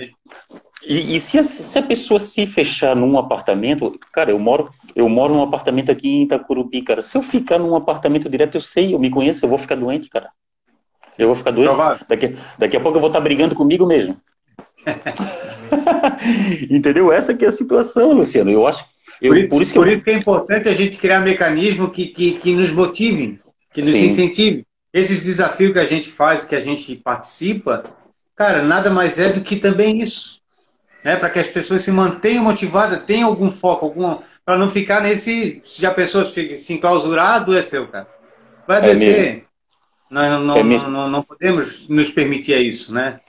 [0.86, 5.10] E, e se, a, se, a, pessoa se fechar num apartamento, cara, eu moro, eu
[5.10, 7.02] moro num apartamento aqui em Itacurubi, cara.
[7.02, 10.10] Se eu ficar num apartamento direto, eu sei, eu me conheço, eu vou ficar doente,
[10.10, 10.30] cara.
[11.18, 11.76] Eu vou ficar doente.
[12.08, 14.16] Daqui, daqui a pouco eu vou estar brigando comigo mesmo.
[16.70, 17.12] Entendeu?
[17.12, 18.50] Essa que é a situação, Luciano.
[18.50, 18.86] Eu acho.
[19.22, 19.94] Eu, por, isso, por, isso, que, por eu...
[19.94, 23.38] isso, que é importante a gente criar mecanismo que, que, que nos motive,
[23.74, 24.06] que nos Sim.
[24.06, 24.64] incentive.
[24.94, 27.84] Esses desafios que a gente faz, que a gente participa,
[28.34, 30.39] cara, nada mais é do que também isso
[31.04, 35.02] né, para que as pessoas se mantenham motivadas, tenham algum foco, algum, para não ficar
[35.02, 35.62] nesse.
[35.64, 38.08] Se a pessoa fica se enclausurar, adoeceu, cara.
[38.68, 39.38] Vai é adoecer.
[39.38, 39.42] É
[40.10, 43.20] Nós não, é não, não, não, podemos nos permitir isso, né?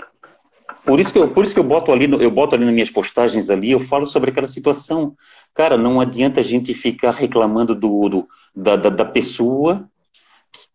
[0.84, 2.90] Por isso que eu, por isso que eu boto ali, eu boto ali nas minhas
[2.90, 5.14] postagens ali, eu falo sobre aquela situação.
[5.54, 9.88] Cara, não adianta a gente ficar reclamando do, do da, da, da pessoa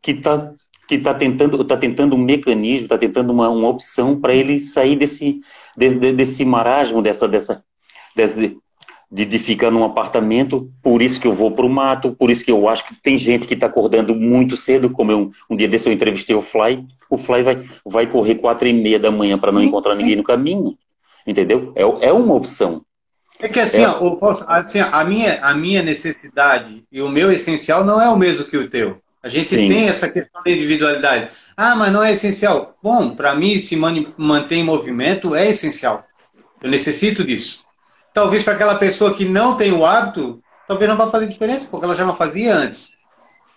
[0.02, 0.54] que está
[0.88, 4.96] que está tentando, tá tentando um mecanismo, está tentando uma, uma opção para ele sair
[4.96, 5.42] desse,
[5.76, 7.64] desse, desse marasmo, dessa, dessa,
[8.16, 8.58] desse,
[9.12, 12.44] de, de ficar num apartamento, por isso que eu vou para o mato, por isso
[12.44, 15.68] que eu acho que tem gente que está acordando muito cedo, como eu, um dia
[15.68, 19.38] desse eu entrevistei o Fly, o Fly vai, vai correr quatro e meia da manhã
[19.38, 20.78] para não encontrar ninguém no caminho,
[21.26, 21.72] entendeu?
[21.76, 22.84] É, é uma opção.
[23.40, 23.88] É que assim, é.
[23.88, 28.46] Ó, assim a, minha, a minha necessidade e o meu essencial não é o mesmo
[28.46, 29.02] que o teu.
[29.26, 29.68] A gente Sim.
[29.68, 31.30] tem essa questão da individualidade.
[31.58, 32.76] Ah, mas não é essencial.
[32.84, 36.06] Bom, para mim, se manter em movimento é essencial.
[36.62, 37.66] Eu necessito disso.
[38.14, 41.86] Talvez para aquela pessoa que não tem o hábito, talvez não vá fazer diferença, porque
[41.86, 42.94] ela já não fazia antes.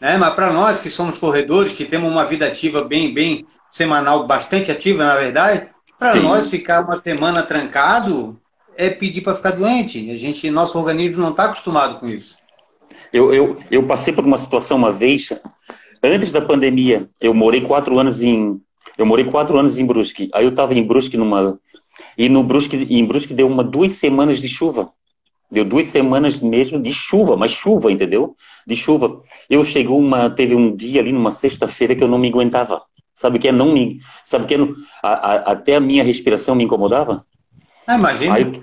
[0.01, 0.17] Né?
[0.17, 4.73] Mas para nós que somos corredores, que temos uma vida ativa bem, bem semanal, bastante
[4.73, 8.41] ativa, na verdade, para nós ficar uma semana trancado
[8.75, 10.11] é pedir para ficar doente.
[10.11, 12.39] A gente, nosso organismo não está acostumado com isso.
[13.13, 15.31] Eu, eu, eu passei por uma situação uma vez,
[16.03, 18.61] antes da pandemia, eu morei quatro anos em.
[18.97, 20.29] Eu morei quatro anos em Brusque.
[20.33, 21.59] Aí eu estava em Brusque numa.
[22.17, 24.91] E no Brusque, em Brusque deu uma duas semanas de chuva.
[25.51, 28.37] Deu duas semanas mesmo de chuva, mas chuva, entendeu?
[28.67, 29.23] De chuva.
[29.49, 32.83] Eu cheguei uma, teve um dia ali numa sexta-feira que eu não me aguentava.
[33.15, 34.59] Sabe o que é não me, sabe o que é,
[35.03, 37.25] a, a, até a minha respiração me incomodava?
[37.87, 38.35] Ah, imagina.
[38.35, 38.63] Aí,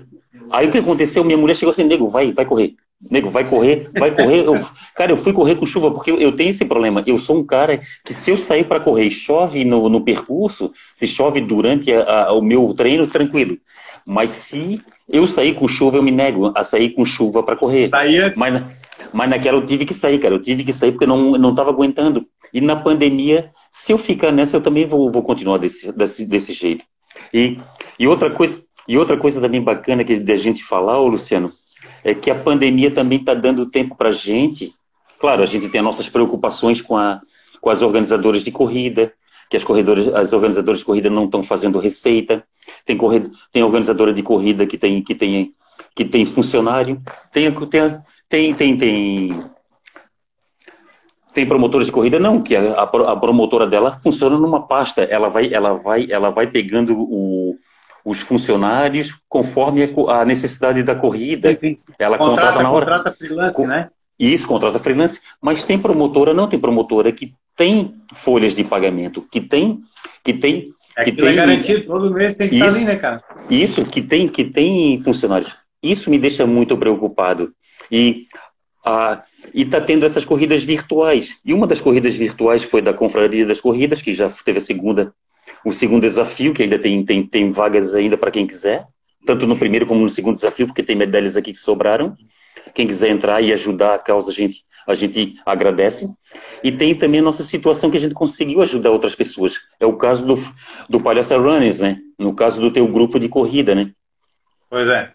[0.50, 1.24] aí o que aconteceu?
[1.24, 2.74] Minha mulher chegou assim, nego, vai, vai correr.
[3.10, 4.44] Nego, vai correr, vai correr.
[4.46, 4.58] Eu,
[4.94, 7.04] cara, eu fui correr com chuva porque eu, eu, tenho esse problema.
[7.06, 10.72] Eu sou um cara que se eu sair para correr e chove no, no percurso,
[10.94, 13.58] se chove durante a, a, o meu treino, tranquilo.
[14.04, 17.88] Mas se eu sair com chuva, eu me nego a sair com chuva para correr.
[17.88, 18.32] Saía?
[18.36, 18.64] Mas,
[19.12, 20.34] mas naquela eu tive que sair, cara.
[20.34, 22.26] Eu tive que sair porque eu não, não tava aguentando.
[22.52, 26.52] E na pandemia, se eu ficar nessa, eu também vou, vou continuar desse, desse, desse
[26.54, 26.84] jeito.
[27.32, 27.58] E,
[27.98, 31.52] e outra coisa, e outra coisa também bacana que a gente falar, ô Luciano,
[32.06, 34.72] é que a pandemia também está dando tempo para a gente.
[35.18, 37.20] Claro, a gente tem as nossas preocupações com, a,
[37.60, 39.12] com as organizadoras de corrida,
[39.50, 39.64] que as,
[40.14, 42.44] as organizadoras de corrida não estão fazendo receita.
[42.84, 45.52] Tem, corred, tem organizadora de corrida que tem, que tem,
[45.96, 47.02] que tem funcionário.
[47.32, 49.44] Tem, tem, tem, tem, tem,
[51.34, 55.02] tem promotores de corrida não, que a, a, promotora dela funciona numa pasta.
[55.02, 57.56] Ela vai, ela vai, ela vai pegando o,
[58.06, 61.54] os funcionários conforme a necessidade da corrida.
[61.56, 61.92] Sim, sim.
[61.98, 62.86] Ela contrata, contrata na hora.
[62.86, 63.90] Contrata freelance, né?
[64.16, 69.40] Isso, contrata freelance, mas tem promotora, não tem promotora que tem folhas de pagamento, que
[69.40, 69.80] tem,
[70.24, 72.86] que tem, é que, que tem é garantido todo mês tem que isso, estar ali,
[72.86, 73.24] né, cara?
[73.50, 75.56] Isso, que tem, que tem funcionários.
[75.82, 77.52] Isso me deixa muito preocupado.
[77.90, 78.26] E
[78.84, 79.22] a
[79.54, 81.38] e está tendo essas corridas virtuais.
[81.44, 85.14] E uma das corridas virtuais foi da Confraria das Corridas, que já teve a segunda
[85.66, 88.86] o segundo desafio, que ainda tem, tem, tem vagas ainda para quem quiser,
[89.26, 92.14] tanto no primeiro como no segundo desafio, porque tem medalhas aqui que sobraram.
[92.72, 96.08] Quem quiser entrar e ajudar a causa, a gente, a gente agradece.
[96.62, 99.54] E tem também a nossa situação que a gente conseguiu ajudar outras pessoas.
[99.80, 100.36] É o caso do,
[100.88, 101.96] do Palhaça Runners, né?
[102.16, 103.90] No caso do teu grupo de corrida, né?
[104.70, 105.10] Pois é.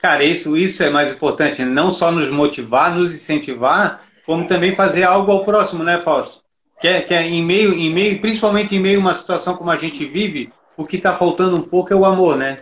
[0.00, 5.04] Cara, isso, isso é mais importante, não só nos motivar, nos incentivar, como também fazer
[5.04, 6.41] algo ao próximo, né, Fausto?
[6.82, 9.70] Que é, que é em meio, em meio, principalmente em meio a uma situação como
[9.70, 12.56] a gente vive, o que está faltando um pouco é o amor, né?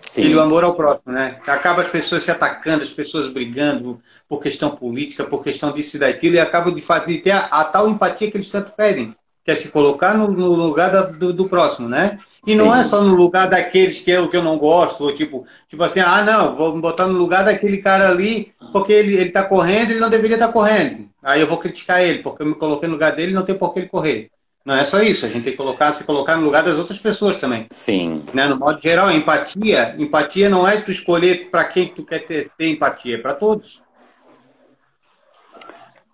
[0.00, 0.22] Sim.
[0.22, 1.36] E o amor ao próximo, né?
[1.46, 6.00] Acaba as pessoas se atacando, as pessoas brigando por questão política, por questão disso e
[6.00, 9.14] daquilo, e acaba de fato de ter a, a, tal empatia que eles tanto pedem,
[9.44, 12.18] que é se colocar no, no lugar da, do, do, próximo, né?
[12.46, 12.56] E Sim.
[12.56, 15.44] não é só no lugar daqueles que é o que eu não gosto, ou tipo,
[15.68, 19.30] tipo assim, ah, não, vou me botar no lugar daquele cara ali, porque ele, ele
[19.30, 21.09] tá correndo, ele não deveria estar tá correndo.
[21.22, 23.54] Aí eu vou criticar ele, porque eu me coloquei no lugar dele e não tem
[23.54, 24.30] por que ele correr.
[24.64, 26.98] Não é só isso, a gente tem que colocar, se colocar no lugar das outras
[26.98, 27.66] pessoas também.
[27.70, 28.24] Sim.
[28.34, 28.46] Né?
[28.46, 32.68] No modo geral, empatia, empatia não é tu escolher para quem tu quer ter, ter
[32.68, 33.82] empatia, é para todos.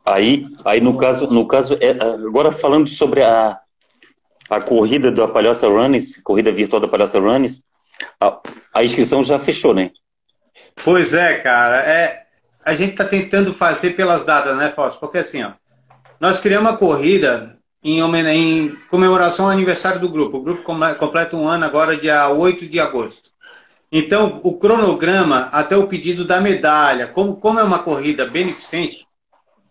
[0.04, 3.58] Aí, aí no caso, no caso, é, agora falando sobre a,
[4.48, 7.60] a corrida da Palhoça Runners, corrida virtual da Palhoça Runners,
[8.20, 8.38] a,
[8.72, 9.90] a inscrição já fechou, né?
[10.84, 11.78] Pois é, cara.
[11.78, 12.25] É,
[12.66, 14.98] a gente está tentando fazer pelas datas, né, Fausto?
[14.98, 15.52] Porque assim, ó,
[16.18, 20.38] nós criamos uma corrida em, em comemoração ao aniversário do grupo.
[20.38, 20.64] O grupo
[20.98, 23.30] completa um ano agora, dia 8 de agosto.
[23.92, 29.06] Então, o cronograma, até o pedido da medalha, como, como é uma corrida beneficente,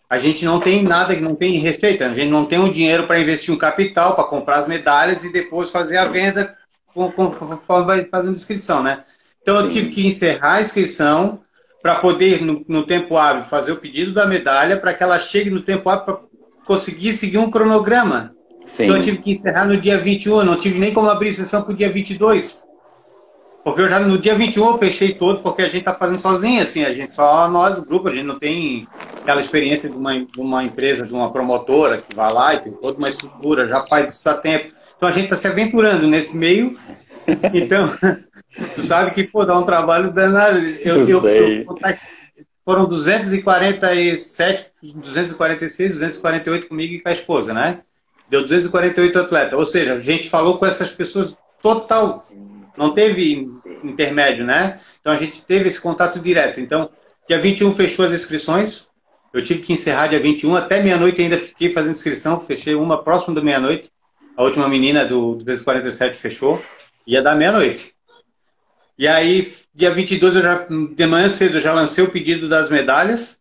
[0.09, 3.05] a gente não tem nada, não tem receita, a gente não tem o um dinheiro
[3.05, 6.55] para investir um capital, para comprar as medalhas e depois fazer a venda
[6.93, 9.03] conforme fazendo inscrição, né?
[9.41, 9.65] Então, Sim.
[9.65, 11.41] eu tive que encerrar a inscrição
[11.85, 15.51] para poder, no, no, tempo hábil, fazer o pedido da medalha para que ela chegue
[15.51, 16.17] no tempo hábil
[16.65, 18.33] conseguir seguir um cronograma.
[18.65, 18.85] Sim.
[18.85, 21.61] Então eu tive que encerrar no dia 21, eu não tive nem como abrir sessão
[21.61, 22.63] para o dia 22.
[23.63, 26.63] Porque eu já no dia 21 eu fechei todo, porque a gente está fazendo sozinho,
[26.63, 28.87] assim, a gente só nós, o grupo, a gente não tem
[29.21, 32.73] aquela experiência de uma, de uma empresa, de uma promotora que vai lá e tem
[32.73, 34.73] toda uma estrutura, já faz isso há tempo.
[34.97, 36.79] Então a gente está se aventurando nesse meio.
[37.53, 37.91] Então,
[38.73, 40.57] tu sabe que, pô, dá um trabalho danado.
[40.57, 41.75] Eu, eu, eu, eu
[42.65, 47.81] foram 247, 246, 248 comigo e com a esposa, né?
[48.27, 49.59] Deu 248 atletas.
[49.59, 52.27] Ou seja, a gente falou com essas pessoas total.
[52.75, 53.47] Não teve
[53.83, 54.79] intermédio, né?
[54.99, 56.59] Então a gente teve esse contato direto.
[56.59, 56.89] Então,
[57.27, 58.89] dia 21 fechou as inscrições.
[59.31, 60.55] Eu tive que encerrar dia 21.
[60.55, 62.39] Até meia-noite ainda fiquei fazendo inscrição.
[62.39, 63.91] Fechei uma próximo da meia-noite.
[64.35, 66.61] A última menina do 247 fechou.
[67.05, 67.94] Ia dar meia-noite.
[68.97, 72.69] E aí Dia 22, eu já, de manhã cedo, eu já lancei o pedido das
[72.69, 73.37] medalhas.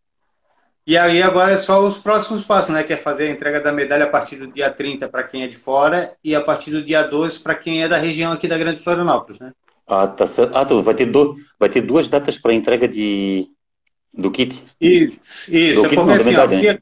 [0.84, 2.82] E aí agora é só os próximos passos, né?
[2.82, 5.46] Que é fazer a entrega da medalha a partir do dia 30 para quem é
[5.46, 8.58] de fora e a partir do dia 12 para quem é da região aqui da
[8.58, 9.52] Grande Florianópolis, né?
[9.86, 10.56] Ah, tá certo.
[10.56, 13.46] Ah, tu vai ter, do, vai ter duas datas para entrega de,
[14.12, 14.60] do kit?
[14.80, 15.82] Isso, isso.
[15.82, 16.78] Do é, porque, assim, ó, porque, né?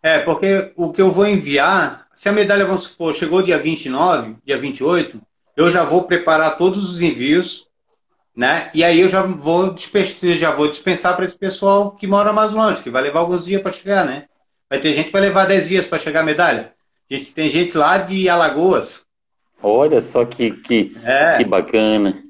[0.00, 4.36] é, porque o que eu vou enviar, se a medalha, vamos supor, chegou dia 29,
[4.46, 5.20] dia 28,
[5.56, 7.66] eu já vou preparar todos os envios
[8.36, 8.70] né?
[8.74, 12.52] E aí eu já vou dispensar, já vou dispensar para esse pessoal que mora mais
[12.52, 14.26] longe, que vai levar alguns dias para chegar, né?
[14.68, 16.72] Vai ter gente que vai levar 10 dias para chegar a medalha.
[17.10, 19.02] A gente tem gente lá de Alagoas.
[19.62, 21.38] Olha só que, que, é.
[21.38, 22.22] que bacana.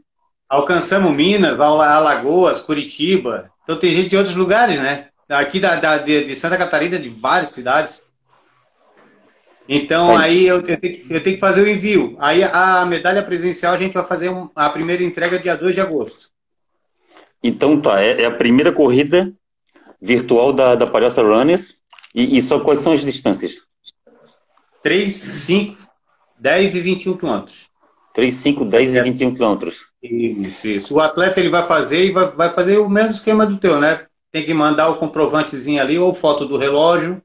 [0.48, 3.50] Alcançamos Minas, Alagoas, Curitiba.
[3.64, 5.08] Então tem gente de outros lugares, né?
[5.28, 8.04] Aqui da, da de, de Santa Catarina, de várias cidades.
[9.68, 12.16] Então aí eu, eu, tenho que, eu, tenho que, fazer o envio.
[12.18, 15.80] Aí a medalha presencial a gente vai fazer um, a primeira entrega dia 2 de
[15.80, 16.30] agosto.
[17.42, 19.32] Então tá, é, é a primeira corrida
[20.00, 21.76] virtual da, da Palhoça Runners.
[22.14, 23.62] E, e, só quais são as distâncias?
[24.82, 25.76] 3, 5,
[26.38, 27.68] 10 e 21 quilômetros.
[28.14, 28.98] 3, 5, 10 é.
[28.98, 29.86] e 21 quilômetros.
[30.02, 30.94] Isso, isso.
[30.94, 34.06] O atleta ele vai fazer e vai, vai fazer o mesmo esquema do teu, né?
[34.32, 37.22] Tem que mandar o comprovantezinho ali, ou foto do relógio,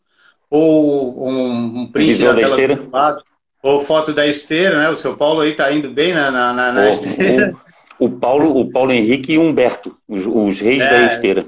[0.52, 2.88] ou um, um print da, da esteira.
[2.92, 3.24] Lado,
[3.64, 4.90] ou foto da esteira, né?
[4.90, 7.56] O seu Paulo aí tá indo bem na, na, na, o, esteira.
[7.98, 10.90] O, o, Paulo, o Paulo Henrique e o Humberto, os, os reis é.
[10.90, 11.46] da esteira.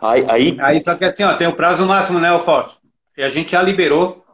[0.00, 0.56] Aí, aí...
[0.60, 2.78] aí só que assim, ó, tem o prazo máximo, né, o Fausto?
[3.16, 4.24] E a gente já liberou.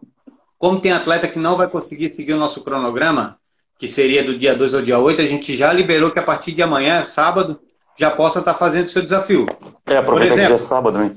[0.56, 3.38] Como tem atleta que não vai conseguir seguir o nosso cronograma,
[3.78, 6.52] que seria do dia 2 ao dia 8, a gente já liberou que a partir
[6.52, 7.58] de amanhã, sábado,
[7.98, 9.46] já possa estar tá fazendo o seu desafio.
[9.86, 11.16] É, aproveitar que já é sábado, né?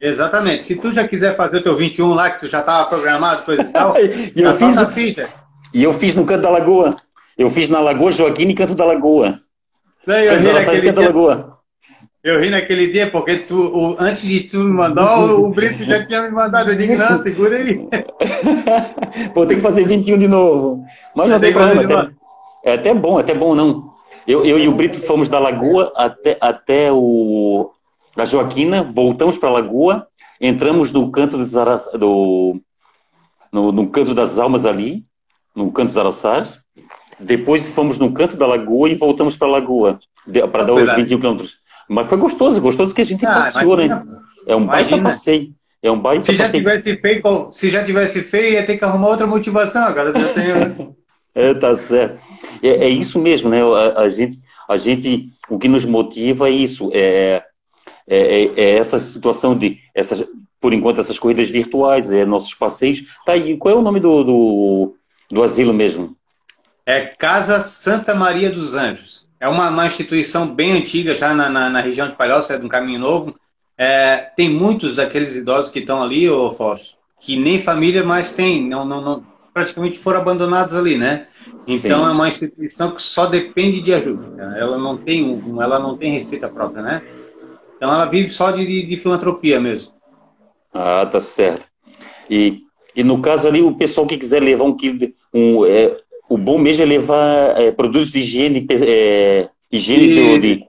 [0.00, 0.66] Exatamente.
[0.66, 3.62] Se tu já quiser fazer o teu 21 lá, que tu já estava programado, coisa
[3.62, 4.86] e tal, e eu fiz o...
[4.88, 5.28] ficha.
[5.72, 6.96] E eu fiz no Canto da Lagoa.
[7.38, 9.40] Eu fiz na Lagoa Joaquim e Canto da Lagoa.
[10.06, 11.58] Não, eu, ri naquele dia, da Lagoa.
[12.24, 15.84] eu ri naquele dia porque tu, o, antes de tu me mandar, o, o Brito
[15.84, 16.70] já tinha me mandado.
[16.70, 17.88] Eu digo, não, segura aí.
[19.32, 20.84] Pô, tem que fazer 21 de novo.
[21.14, 22.02] Mas não tem problema.
[22.02, 22.12] Até,
[22.64, 23.90] é até bom, é até bom não.
[24.26, 27.70] Eu, eu e o Brito fomos da Lagoa até, até o
[28.20, 30.06] da Joaquina, voltamos para a Lagoa,
[30.38, 31.52] entramos no canto dos
[31.98, 32.60] do
[33.50, 35.04] no, no, canto das almas ali,
[35.56, 36.60] no canto dos araçás.
[37.18, 39.98] Depois fomos no canto da Lagoa e voltamos para a Lagoa,
[40.52, 41.56] para dar os 21 quilômetros.
[41.88, 44.04] Mas foi gostoso, gostoso que a gente ah, passeou, né?
[44.46, 45.54] É um baita passeio.
[45.82, 49.08] É um baita se já tivesse feito, se já tivesse feito, ia ter que arrumar
[49.08, 49.82] outra motivação.
[49.82, 50.94] Agora já tenho.
[51.32, 52.18] É, tá certo.
[52.60, 53.62] É, é isso mesmo, né?
[53.62, 57.40] A, a, gente, a gente, o que nos motiva é isso, é,
[58.06, 60.24] é, é, é essa situação de, essas,
[60.60, 63.02] por enquanto, essas corridas virtuais, é nossos passeios.
[63.24, 64.94] Tá, e qual é o nome do, do,
[65.30, 66.16] do asilo mesmo?
[66.84, 69.28] É Casa Santa Maria dos Anjos.
[69.38, 72.66] É uma, uma instituição bem antiga, já na, na, na região de Palhoça, é de
[72.66, 73.34] um caminho novo.
[73.78, 78.68] É, tem muitos daqueles idosos que estão ali, ô Fausto, que nem família mais tem,
[78.68, 79.24] não, não, não,
[79.54, 81.26] praticamente foram abandonados ali, né?
[81.66, 82.10] Então Sim.
[82.10, 84.56] é uma instituição que só depende de ajuda.
[84.58, 87.02] Ela não tem, ela não tem receita própria, né?
[87.80, 89.94] Então ela vive só de, de, filantropia mesmo.
[90.70, 91.66] Ah, tá certo.
[92.28, 92.60] E,
[92.94, 95.96] e no caso ali, o pessoal que quiser levar um quilo, de, um, é,
[96.28, 100.38] o bom mesmo é levar é, produtos de higiene, é, higiene, e...
[100.38, 100.64] de,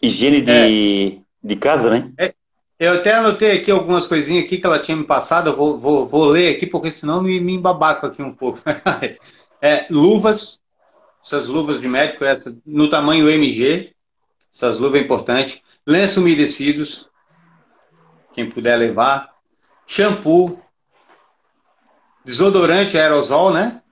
[0.00, 1.46] higiene de, é.
[1.46, 2.10] de casa, né?
[2.18, 2.32] É,
[2.80, 6.06] eu até anotei aqui algumas coisinhas aqui que ela tinha me passado, eu vou, vou,
[6.06, 8.58] vou ler aqui, porque senão me, me embabaco aqui um pouco.
[9.60, 10.62] é, luvas,
[11.22, 13.94] essas luvas de médico, essa, no tamanho MG,
[14.56, 15.62] essas luvas é importante.
[15.86, 17.10] Lenços umedecidos,
[18.32, 19.34] quem puder levar.
[19.86, 20.58] Shampoo,
[22.24, 23.82] desodorante aerosol, né?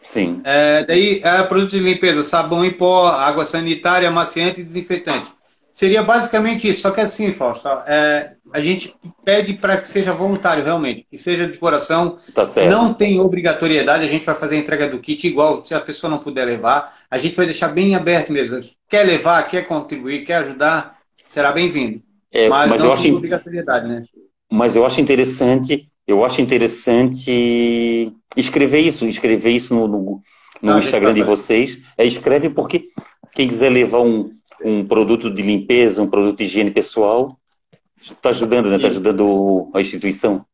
[0.00, 0.40] Sim.
[0.44, 5.32] É, daí, é, produto de limpeza, sabão em pó, água sanitária, amaciante e desinfetante.
[5.72, 8.94] Seria basicamente isso, só que assim, Fausto, é, a gente
[9.24, 12.18] pede para que seja voluntário realmente, que seja de coração.
[12.34, 12.70] Tá certo.
[12.70, 16.10] Não tem obrigatoriedade, a gente vai fazer a entrega do kit igual, se a pessoa
[16.10, 18.58] não puder levar, a gente vai deixar bem aberto mesmo.
[18.88, 22.02] Quer levar, quer contribuir, quer ajudar, será bem-vindo.
[22.32, 24.04] É, mas, mas, não eu acho obrigatoriedade, né?
[24.50, 30.22] Mas eu acho interessante, eu acho interessante escrever isso, escrever isso no, no,
[30.60, 31.78] no Instagram de vocês.
[31.96, 32.88] É, escreve porque
[33.34, 34.32] quem quiser levar um
[34.64, 37.38] um produto de limpeza, um produto de higiene pessoal,
[38.00, 38.76] está ajudando, né?
[38.76, 40.44] Está ajudando a instituição.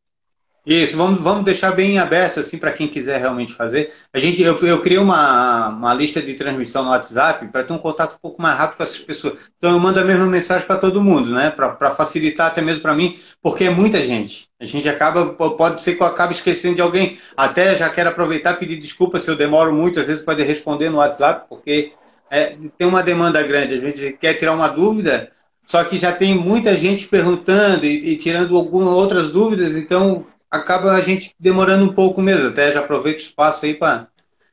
[0.69, 3.91] Isso, vamos, vamos deixar bem aberto assim para quem quiser realmente fazer.
[4.12, 7.79] A gente, eu, eu criei uma, uma lista de transmissão no WhatsApp para ter um
[7.79, 9.39] contato um pouco mais rápido com essas pessoas.
[9.57, 11.49] Então eu mando a mesma mensagem para todo mundo, né?
[11.49, 14.47] Para facilitar até mesmo para mim, porque é muita gente.
[14.61, 17.16] A gente acaba, pode ser que eu acabe esquecendo de alguém.
[17.35, 20.91] Até já quero aproveitar e pedir desculpa se eu demoro muito, às vezes pode responder
[20.91, 21.93] no WhatsApp, porque
[22.31, 25.33] é, tem uma demanda grande, a gente quer tirar uma dúvida,
[25.64, 30.92] só que já tem muita gente perguntando e, e tirando algumas outras dúvidas, então acaba
[30.92, 32.49] a gente demorando um pouco mesmo.
[32.49, 34.09] Até já aproveito o espaço aí para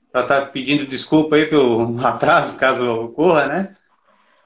[0.07, 3.75] estar tá pedindo desculpa aí pelo atraso, caso ocorra, né?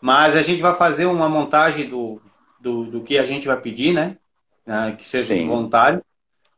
[0.01, 2.21] Mas a gente vai fazer uma montagem do,
[2.59, 4.17] do, do que a gente vai pedir, né?
[4.65, 5.47] Ah, que seja Sim.
[5.47, 6.03] voluntário,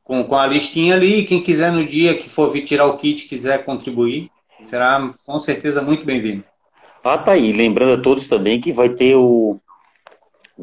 [0.04, 1.24] com, com a listinha ali.
[1.24, 4.30] Quem quiser no dia que for vir tirar o kit, quiser contribuir,
[4.64, 6.44] será com certeza muito bem-vindo.
[7.04, 7.52] Ah, tá aí.
[7.52, 9.60] Lembrando a todos também que vai ter o.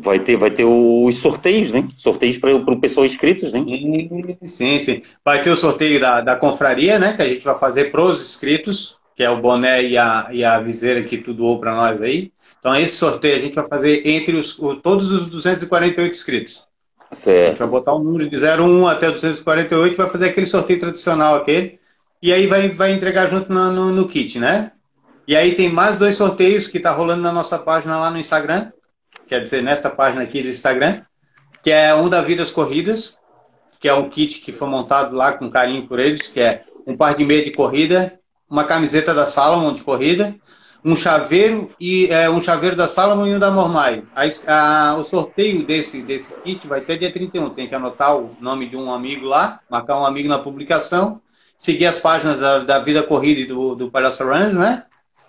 [0.01, 1.87] Vai ter, vai ter os sorteios, né?
[1.97, 3.65] Sorteios para o pessoal inscritos, né?
[4.45, 5.03] Sim, sim.
[5.25, 7.15] Vai ter o sorteio da, da confraria, né?
[7.15, 10.45] Que a gente vai fazer para os inscritos, que é o boné e a, e
[10.45, 12.31] a viseira que tu doou para nós aí.
[12.61, 16.69] Então, esse sorteio a gente vai fazer entre os, o, todos os 248 inscritos.
[17.11, 17.47] Certo.
[17.47, 21.35] A gente vai botar um número de 01 até 248, vai fazer aquele sorteio tradicional
[21.35, 21.81] aquele.
[22.23, 24.71] E aí vai, vai entregar junto no, no, no kit, né?
[25.27, 28.71] E aí tem mais dois sorteios que está rolando na nossa página lá no Instagram,
[29.27, 31.03] quer dizer, nesta página aqui do Instagram,
[31.63, 33.19] que é um da Vidas Corridas,
[33.81, 36.97] que é um kit que foi montado lá com carinho por eles, que é um
[36.97, 40.35] par de meia de corrida, uma camiseta da Salomon de corrida,
[40.85, 44.05] um chaveiro e é, um chaveiro da Salomon e um da Mormai.
[44.15, 47.51] A, a, o sorteio desse, desse kit vai ter dia 31.
[47.51, 51.21] Tem que anotar o nome de um amigo lá, marcar um amigo na publicação,
[51.59, 54.85] seguir as páginas da, da Vida Corrida e do, do Palhaço Runs, né?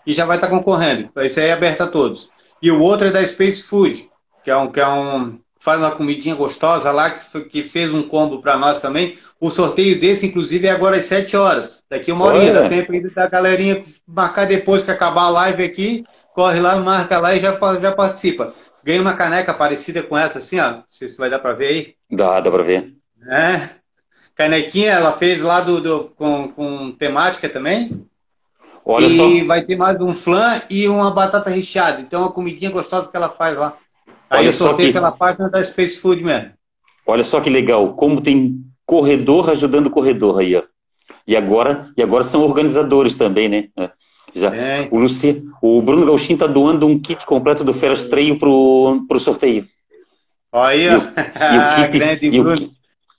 [0.09, 1.09] e já vai estar concorrendo.
[1.17, 2.31] Esse aí é aberto a todos.
[2.61, 4.09] E o outro é da Space Food,
[4.43, 8.03] que é um que é um faz uma comidinha gostosa lá que, que fez um
[8.03, 9.17] combo para nós também.
[9.39, 11.83] O sorteio desse, inclusive, é agora às 7 horas.
[11.89, 16.03] Daqui uma hora dá tempo ainda da galerinha marcar depois que acabar a live aqui.
[16.33, 18.53] Corre lá, marca lá e já, já participa.
[18.83, 20.71] Ganha uma caneca parecida com essa, assim, ó.
[20.71, 21.95] Não sei se vai dar para ver aí.
[22.09, 22.93] Dá, dá para ver.
[23.29, 23.69] É.
[24.35, 28.08] Canequinha, ela fez lá do, do com, com temática também.
[28.85, 29.45] Olha e só.
[29.45, 32.01] vai ter mais um flan e uma batata recheada.
[32.01, 33.77] Então, é uma comidinha gostosa que ela faz lá.
[34.29, 34.93] Aí Olha eu sorteio que...
[34.93, 36.51] pela página da Space Food mesmo.
[37.05, 40.63] Olha só que legal, como tem corredor ajudando corredor aí, ó.
[41.27, 43.67] E agora, e agora são organizadores também, né?
[43.77, 43.89] É.
[44.33, 44.55] Já.
[44.55, 44.87] É.
[44.91, 49.19] O, Luci, o Bruno Gauchin tá doando um kit completo do Feras Treio pro, pro
[49.19, 49.67] sorteio.
[50.51, 52.71] Olha, e, e o kit, grande Bruno.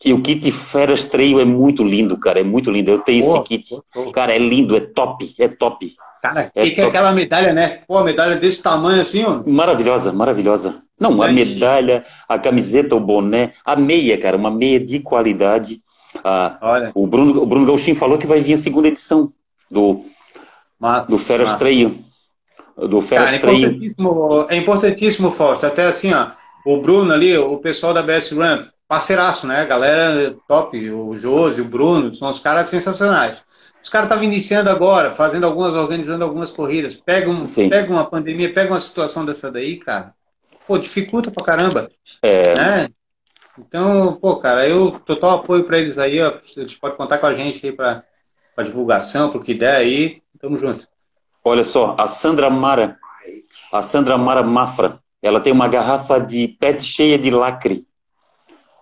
[0.02, 2.40] E o kit Feras Trail é muito lindo, cara.
[2.40, 2.90] É muito lindo.
[2.90, 3.68] Eu tenho esse kit.
[4.14, 5.94] Cara, é lindo, é top, é top.
[6.22, 7.80] Cara, é que, que é aquela medalha, né?
[7.88, 9.42] Pô, medalha desse tamanho assim, ó.
[9.46, 10.82] Maravilhosa, maravilhosa.
[10.98, 15.82] Não, a medalha, a camiseta, o boné, a meia, cara, uma meia de qualidade.
[16.22, 16.92] Ah, Olha.
[16.94, 19.32] O Bruno, o Bruno Gauchin falou que vai vir a segunda edição.
[19.70, 20.04] do,
[20.78, 21.98] massa, do Feras Treio.
[22.76, 25.66] Do Feras Cara, é importantíssimo, é importantíssimo, Fausto.
[25.66, 26.28] Até assim, ó,
[26.66, 29.64] o Bruno ali, o pessoal da BS Run, parceiraço, né?
[29.66, 33.40] Galera top, o Josi, o Bruno, são os caras sensacionais.
[33.80, 36.96] Os caras estavam iniciando agora, fazendo algumas, organizando algumas corridas.
[36.96, 40.12] Pega, um, pega uma pandemia, pega uma situação dessa daí, cara.
[40.66, 41.88] Pô, dificulta pra caramba.
[42.20, 42.52] É.
[42.56, 42.88] Né?
[43.56, 46.32] Então, pô, cara, eu total apoio para eles aí, ó.
[46.56, 48.02] Eles podem contar com a gente aí para
[48.64, 50.20] divulgação, pro que der aí.
[50.40, 50.88] Tamo junto.
[51.44, 52.98] Olha só, a Sandra Mara,
[53.72, 57.86] a Sandra Mara Mafra, ela tem uma garrafa de PET cheia de lacre.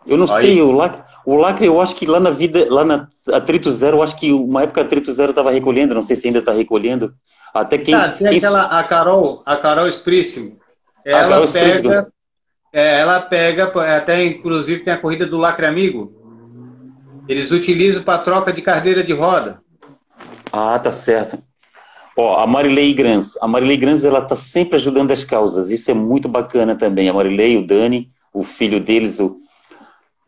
[0.09, 0.43] Eu não aí.
[0.43, 3.99] sei, o lacre, o lacre eu acho que lá na vida, lá na Atrito Zero,
[3.99, 6.53] eu acho que uma época a Atrito Zero estava recolhendo, não sei se ainda está
[6.53, 7.13] recolhendo.
[7.53, 7.95] Até quem.
[7.95, 8.39] Tá, tem quem...
[8.39, 10.59] aquela, a Carol, a Carol Spríssimo.
[11.05, 12.09] Ela Carol pega.
[12.73, 13.65] É, ela pega,
[13.97, 16.13] até inclusive tem a corrida do Lacre Amigo.
[17.29, 19.61] Eles utilizam para troca de carteira de roda.
[20.53, 21.39] Ah, tá certo.
[22.17, 23.37] Ó, a Marilei Grans.
[23.41, 25.71] A Marilei Grans, ela tá sempre ajudando as causas.
[25.71, 27.09] Isso é muito bacana também.
[27.09, 29.37] A Marilei, o Dani, o filho deles, o...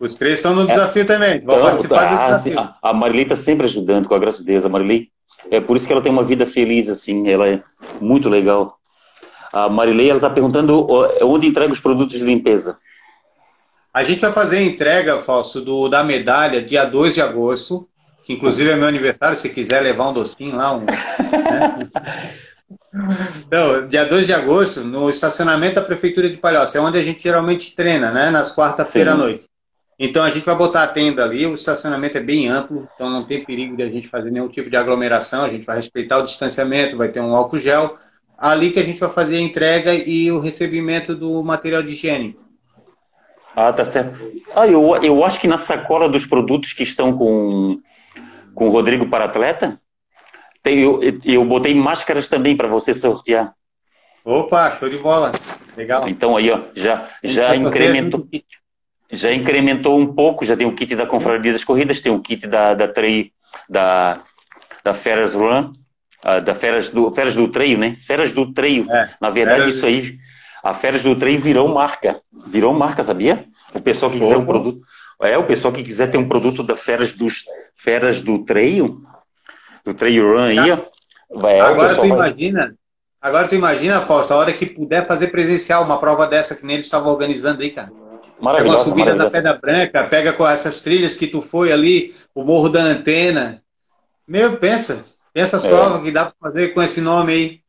[0.00, 0.66] Os três estão no é.
[0.66, 1.40] desafio é, também.
[1.40, 2.58] Vão participar do ah, desafio.
[2.58, 4.64] A, a Marilei tá sempre ajudando, com a graça de Deus.
[4.64, 5.08] A Marilei,
[5.50, 7.28] é por isso que ela tem uma vida feliz, assim.
[7.28, 7.62] Ela é
[8.00, 8.78] muito legal.
[9.52, 10.86] A Marilei, ela tá perguntando
[11.22, 12.78] onde entrega os produtos de limpeza.
[13.92, 17.88] A gente vai fazer a entrega, Fausto, do, da medalha dia 2 de agosto
[18.30, 20.76] que inclusive é meu aniversário, se quiser levar um docinho lá.
[20.76, 20.92] Um, né?
[23.46, 27.22] Então, dia 2 de agosto, no estacionamento da Prefeitura de Palhoça, é onde a gente
[27.22, 28.30] geralmente treina, né?
[28.30, 29.49] Nas quarta-feira à noite.
[30.02, 33.22] Então a gente vai botar a tenda ali, o estacionamento é bem amplo, então não
[33.22, 36.24] tem perigo de a gente fazer nenhum tipo de aglomeração, a gente vai respeitar o
[36.24, 37.98] distanciamento, vai ter um álcool gel.
[38.38, 42.38] Ali que a gente vai fazer a entrega e o recebimento do material de higiene.
[43.54, 44.18] Ah, tá certo.
[44.56, 47.78] Ah, eu, eu acho que na sacola dos produtos que estão com
[48.54, 49.80] com o Rodrigo para atleta.
[50.62, 53.54] Tem, eu, eu botei máscaras também para você sortear.
[54.24, 55.32] Opa, show de bola.
[55.76, 56.06] Legal.
[56.08, 58.26] Então aí, ó, já, já incrementou.
[59.12, 62.46] Já incrementou um pouco, já tem o kit da Confraria das Corridas, tem o kit
[62.46, 63.30] da, da Trail,
[63.68, 64.20] da,
[64.84, 65.72] da Feras Run,
[66.24, 67.96] uh, da Feras do, Feras do Treio, né?
[68.00, 68.90] Feras do Treio.
[68.90, 69.76] É, Na verdade, Feras...
[69.76, 70.18] isso aí,
[70.62, 72.20] a Feras do Treio virou marca.
[72.46, 73.44] Virou marca, sabia?
[73.74, 74.80] O pessoal que quiser um produto.
[75.22, 77.44] É, o pessoal que quiser ter um produto da Feras, dos,
[77.80, 79.00] feras do Trail,
[79.84, 80.78] do Trail Run aí, ó.
[81.32, 82.74] Vai, agora tu imagina,
[83.20, 86.74] agora tu imagina, Fausto, a hora que puder fazer presencial uma prova dessa que nem
[86.74, 87.90] eles estavam organizando aí, cara.
[88.40, 92.42] Maravilhosa, uma subida da Pedra Branca, pega com essas trilhas que tu foi ali, o
[92.42, 93.62] Morro da Antena.
[94.26, 95.68] Meu, pensa, pensa as é.
[95.68, 97.60] provas que dá para fazer com esse nome aí.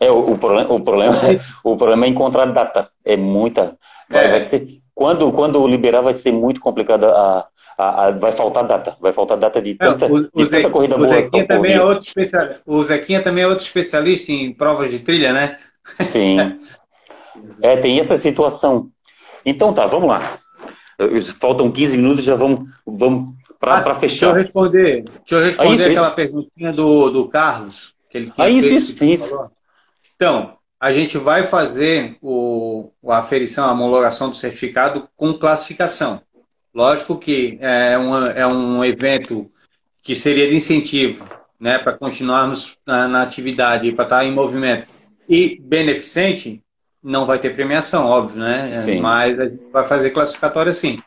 [0.00, 1.14] É, o, o, problema, o, problema,
[1.62, 2.88] o problema é encontrar data.
[3.04, 3.76] É muita.
[4.08, 4.30] Vai, é.
[4.30, 7.04] vai ser, quando, quando liberar, vai ser muito complicado.
[7.04, 7.46] A,
[7.78, 8.96] a, a, vai faltar data.
[9.00, 11.08] Vai faltar data de tanta, é, o, de tanta corrida o boa.
[11.08, 15.32] Zequinha também é outro especial, o Zequinha também é outro especialista em provas de trilha,
[15.32, 15.56] né?
[16.00, 16.36] Sim.
[17.62, 18.90] é, tem essa situação.
[19.44, 20.20] Então tá, vamos lá.
[21.38, 24.32] Faltam 15 minutos, já vamos, vamos para ah, fechar.
[24.32, 26.16] Deixa eu responder, deixa eu responder ah, isso, aquela isso.
[26.16, 27.94] perguntinha do, do Carlos.
[28.10, 29.50] Que ele tinha ah, isso, isso, tem isso.
[30.16, 36.20] Então, a gente vai fazer o, a aferição, a homologação do certificado com classificação.
[36.74, 39.50] Lógico que é, uma, é um evento
[40.02, 41.26] que seria de incentivo
[41.58, 44.88] né, para continuarmos na, na atividade, para estar em movimento.
[45.28, 46.62] E beneficente,
[47.02, 48.74] não vai ter premiação, óbvio, né?
[48.76, 49.00] Sim.
[49.00, 51.00] Mas a gente vai fazer classificatória sim.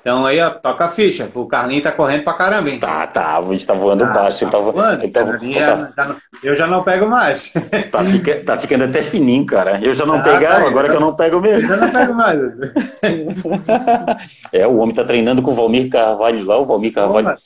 [0.00, 1.30] Então aí, ó, toca a ficha.
[1.34, 2.78] O Carlinho tá correndo pra caramba, hein?
[2.78, 3.38] Tá, tá.
[3.38, 4.44] A gente tá voando tá, baixo.
[4.44, 5.10] Tá, tá voando.
[5.10, 7.52] Tá, tá, eu já não pego mais.
[7.90, 9.80] Tá, fica, tá ficando até fininho, cara.
[9.82, 11.62] Eu já não ah, pegava, tá, agora que eu não pego mesmo.
[11.62, 12.40] Eu já não pego mais.
[14.52, 16.58] é, o homem tá treinando com o Valmir Carvalho lá.
[16.58, 17.36] O Valmir Carvalho.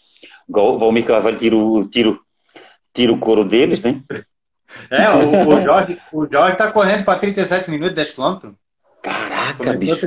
[0.49, 2.16] O Valmir Carvalho tira o, tira,
[2.93, 4.01] tira o couro deles, né?
[4.91, 8.51] É, o, o, Jorge, o Jorge tá correndo para 37 minutos, 10 km.
[9.03, 10.07] Caraca, Começou bicho.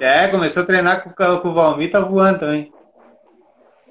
[0.00, 2.72] É, começou a treinar com, com o Valmir, tá voando também.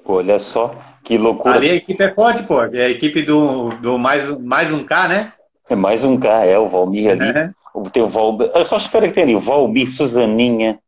[0.04, 1.56] Olha só, que loucura.
[1.56, 2.62] Ali a equipe é forte, pô.
[2.62, 5.32] É a equipe do, do mais, mais um K, né?
[5.68, 7.28] É mais um K, é, o Valmir ali.
[7.28, 7.50] É.
[7.92, 8.50] Tem o Valmir.
[8.54, 10.78] É só espera que tem ali, o Valmir, Suzaninha.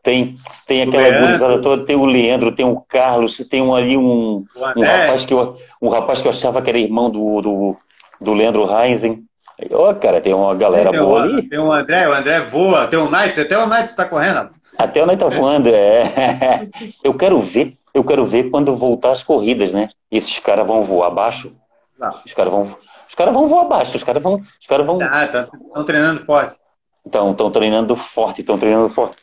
[0.00, 4.44] Tem, tem aquela gurizada toda, tem o Leandro, tem o Carlos, tem um, ali um,
[4.76, 7.76] um, rapaz que eu, um rapaz que eu achava que era irmão do, do,
[8.20, 9.24] do Leandro Reisen.
[9.70, 11.48] Ó, oh, cara, tem uma galera tem boa ali.
[11.48, 14.50] Tem o André, o André voa, tem o Night, até o Night tá correndo.
[14.76, 16.68] Até o Night tá voando, é.
[17.02, 19.88] Eu quero ver, eu quero ver quando voltar as corridas, né?
[20.10, 21.56] Esses caras vão voar abaixo.
[21.98, 22.10] Não.
[22.26, 22.76] Os caras vão,
[23.08, 24.98] os caras vão voar abaixo, os caras vão, os caras vão.
[25.00, 26.56] Ah, estão treinando forte.
[27.06, 29.16] Então, estão treinando forte, estão treinando forte.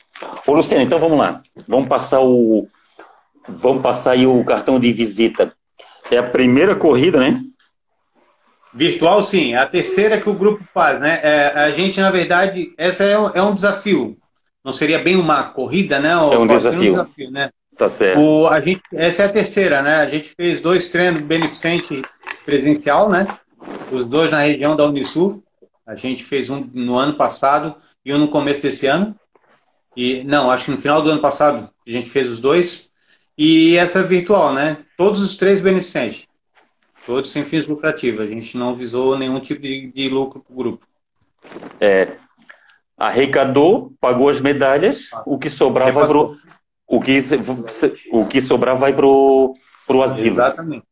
[0.48, 1.42] Ô, Luciano, então vamos lá.
[1.68, 2.68] Vamos passar o,
[3.48, 5.54] vamos passar aí o cartão de visita.
[6.10, 7.42] É a primeira corrida, né?
[8.74, 9.54] Virtual, sim.
[9.54, 11.20] A terceira que o grupo faz, né?
[11.22, 14.18] É, a gente, na verdade, essa é, é, um desafio.
[14.64, 16.12] Não seria bem uma corrida, né?
[16.12, 16.80] é um desafio.
[16.80, 17.32] um desafio.
[17.32, 17.50] né?
[17.78, 18.20] Tá certo.
[18.20, 19.98] O, a gente, essa é a terceira, né?
[19.98, 22.02] A gente fez dois treinos beneficente
[22.46, 23.28] presencial, né?
[23.92, 25.44] Os dois na região da Unisul.
[25.86, 29.16] A gente fez um no ano passado e um no começo desse ano.
[29.96, 32.92] E não, acho que no final do ano passado a gente fez os dois.
[33.38, 34.78] E essa é virtual, né?
[34.98, 36.28] Todos os três beneficentes.
[37.06, 38.22] Todos sem fins lucrativos.
[38.22, 40.88] A gente não visou nenhum tipo de, de lucro para o grupo.
[41.80, 42.16] É,
[42.98, 46.38] arrecadou, pagou as medalhas, o que sobrar vai pro,
[46.88, 47.20] o que
[48.12, 50.36] o que sobrar vai pro pro asilo.
[50.36, 50.86] Exatamente.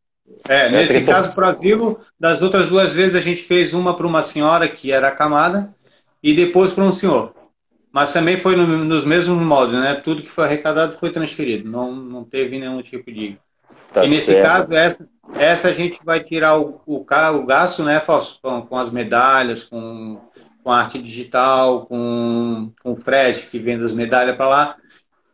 [0.48, 4.08] É, nesse Essa caso pro asilo, das outras duas vezes a gente fez uma para
[4.08, 5.74] uma senhora que era acamada
[6.22, 7.34] e depois para um senhor.
[7.92, 9.96] Mas também foi no, nos mesmos moldes, né?
[9.96, 11.70] Tudo que foi arrecadado foi transferido.
[11.70, 13.38] Não, não teve nenhum tipo de
[13.94, 14.46] Tá e nesse certo.
[14.46, 18.90] caso, essa, essa a gente vai tirar o, o, o gasto, né, Fausto, com, as
[18.90, 20.20] medalhas, com,
[20.64, 24.76] com a arte digital, com, com o frete que vende as medalhas para lá.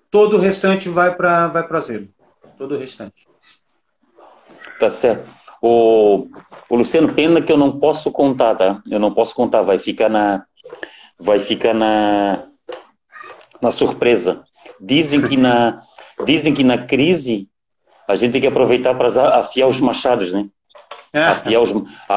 [0.09, 2.09] Todo o restante vai para vai o zero.
[2.57, 3.27] Todo o restante.
[4.79, 5.29] Tá certo.
[5.61, 6.27] O,
[6.69, 8.81] o Luciano, pena que eu não posso contar, tá?
[8.89, 10.45] Eu não posso contar, vai ficar na.
[11.19, 12.47] Vai ficar na.
[13.61, 14.43] Na surpresa.
[14.79, 15.81] Dizem que na.
[16.25, 17.49] Dizem que na crise
[18.07, 20.45] a gente tem que aproveitar para afiar os machados, né?
[21.13, 21.23] É.
[21.23, 21.73] Afiar os,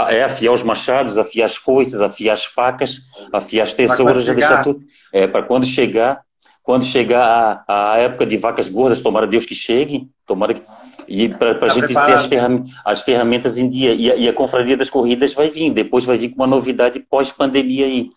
[0.09, 2.99] é, afiar os machados, afiar as foices, afiar as facas,
[3.33, 4.81] afiar as tesouras, já deixar tudo.
[5.13, 6.21] É, para quando chegar,
[6.63, 10.63] quando chegar a, a, época de vacas gordas, tomara Deus que chegue, tomara que,
[11.09, 12.09] e para a tá gente preparado.
[12.09, 13.95] ter as, ferram, as, ferramentas em dia.
[13.95, 17.01] E a, e a Confraria das Corridas vai vir, depois vai vir com uma novidade
[17.01, 18.11] pós-pandemia aí.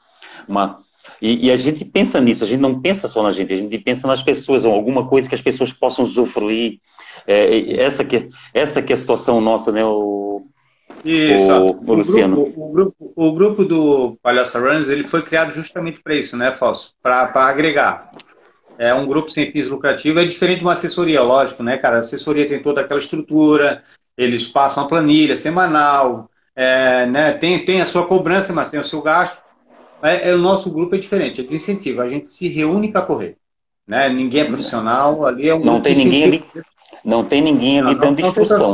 [0.48, 0.80] Uma,
[1.24, 3.78] e, e, a gente pensa nisso, a gente não pensa só na gente, a gente
[3.78, 6.82] pensa nas pessoas, ou alguma coisa que as pessoas possam usufruir.
[7.26, 10.46] É, essa, que, essa que é a situação nossa, né, o,
[11.06, 12.36] isso, o, o Luciano.
[12.36, 16.52] Grupo, o, grupo, o grupo do Palhaça Runners ele foi criado justamente para isso, né,
[16.52, 16.94] Fausto?
[17.02, 18.12] Para agregar.
[18.78, 21.98] É um grupo sem fins lucrativos, é diferente de uma assessoria, lógico, né, cara?
[21.98, 23.82] A assessoria tem toda aquela estrutura,
[24.18, 28.84] eles passam a planilha semanal, é, né, tem, tem a sua cobrança, mas tem o
[28.84, 29.43] seu gasto.
[30.04, 32.02] É, é, o nosso grupo é diferente, é de incentivo.
[32.02, 33.38] A gente se reúne para correr.
[33.88, 34.10] Né?
[34.10, 36.44] Ninguém é profissional, ali é um Não tem ninguém ali,
[37.04, 38.74] não tem ninguém ali não, dando não instrução.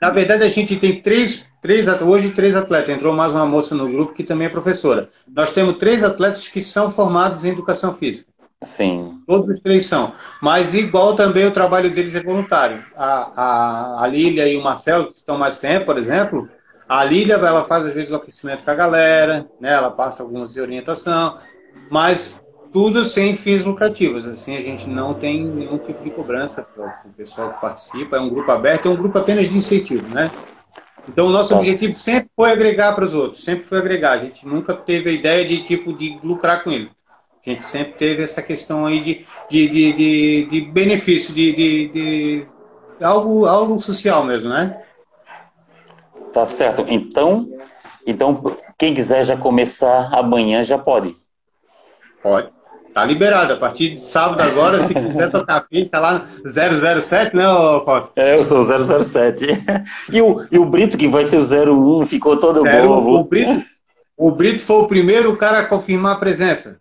[0.00, 2.94] Na verdade, a gente tem três, três, hoje três atletas.
[2.94, 5.08] Entrou mais uma moça no grupo que também é professora.
[5.26, 8.30] Nós temos três atletas que são formados em educação física.
[8.62, 9.20] Sim.
[9.26, 10.12] Todos os três são.
[10.42, 12.84] Mas igual também o trabalho deles é voluntário.
[12.96, 16.48] A, a, a Lília e o Marcelo, que estão mais tempo, por exemplo,
[16.88, 19.72] a Lília, ela faz às vezes o aquecimento com a galera, né?
[19.72, 21.38] Ela passa algumas de orientação,
[21.90, 24.26] mas tudo sem fins lucrativos.
[24.26, 28.16] Assim, a gente não tem nenhum tipo de cobrança para o pessoal que participa.
[28.16, 30.30] É um grupo aberto, é um grupo apenas de incentivo, né?
[31.08, 31.68] Então, o nosso Nossa.
[31.68, 34.12] objetivo sempre foi agregar para os outros, sempre foi agregar.
[34.12, 36.90] A gente nunca teve a ideia de tipo de lucrar com ele.
[37.44, 41.88] A gente sempre teve essa questão aí de, de, de, de, de benefício, de, de,
[41.88, 42.46] de
[43.00, 44.82] algo, algo social mesmo, né?
[46.36, 46.84] Tá certo.
[46.86, 47.48] Então,
[48.06, 48.42] então
[48.76, 51.16] quem quiser já começar amanhã já pode.
[52.22, 52.50] Pode.
[52.92, 53.54] Tá liberado.
[53.54, 57.44] A partir de sábado agora, se quiser tocar a ficha lá 007, né,
[57.86, 58.12] Paulo?
[58.14, 59.46] É, eu sou 007.
[60.12, 63.20] E o, e o Brito, que vai ser o 01, ficou todo bobo.
[63.20, 63.62] O Brito,
[64.14, 66.78] o Brito foi o primeiro cara a confirmar a presença.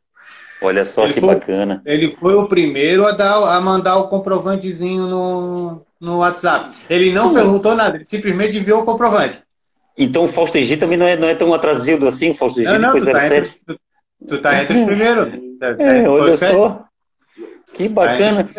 [0.61, 1.81] Olha só ele que foi, bacana.
[1.85, 6.75] Ele foi o primeiro a, dar, a mandar o comprovantezinho no, no WhatsApp.
[6.89, 9.44] Ele não perguntou nada, ele simplesmente enviou o comprovante.
[9.97, 12.79] Então o Fausto Egito também não é, não é tão atrasado assim, o Fausto Egito
[12.79, 13.49] não, foi 07.
[13.49, 13.79] Tá tu,
[14.27, 15.33] tu tá entre os primeiros.
[15.59, 16.85] Tá, é, olha só.
[17.73, 18.49] Que bacana.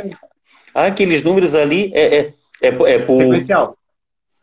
[0.75, 3.17] Ah, aqueles números ali é, é, é, é por...
[3.17, 3.79] Sequencial.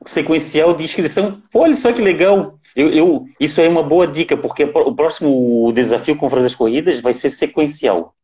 [0.06, 1.42] Sequencial de inscrição.
[1.54, 2.60] Olha só que legal.
[2.76, 7.14] Eu, eu, isso é uma boa dica, porque o próximo desafio com das corridas vai
[7.14, 8.16] ser sequencial.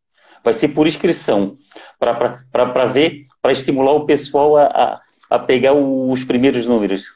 [0.44, 1.58] Vai ser por inscrição.
[2.00, 7.14] Para ver, para estimular o pessoal a, a, a pegar os primeiros números.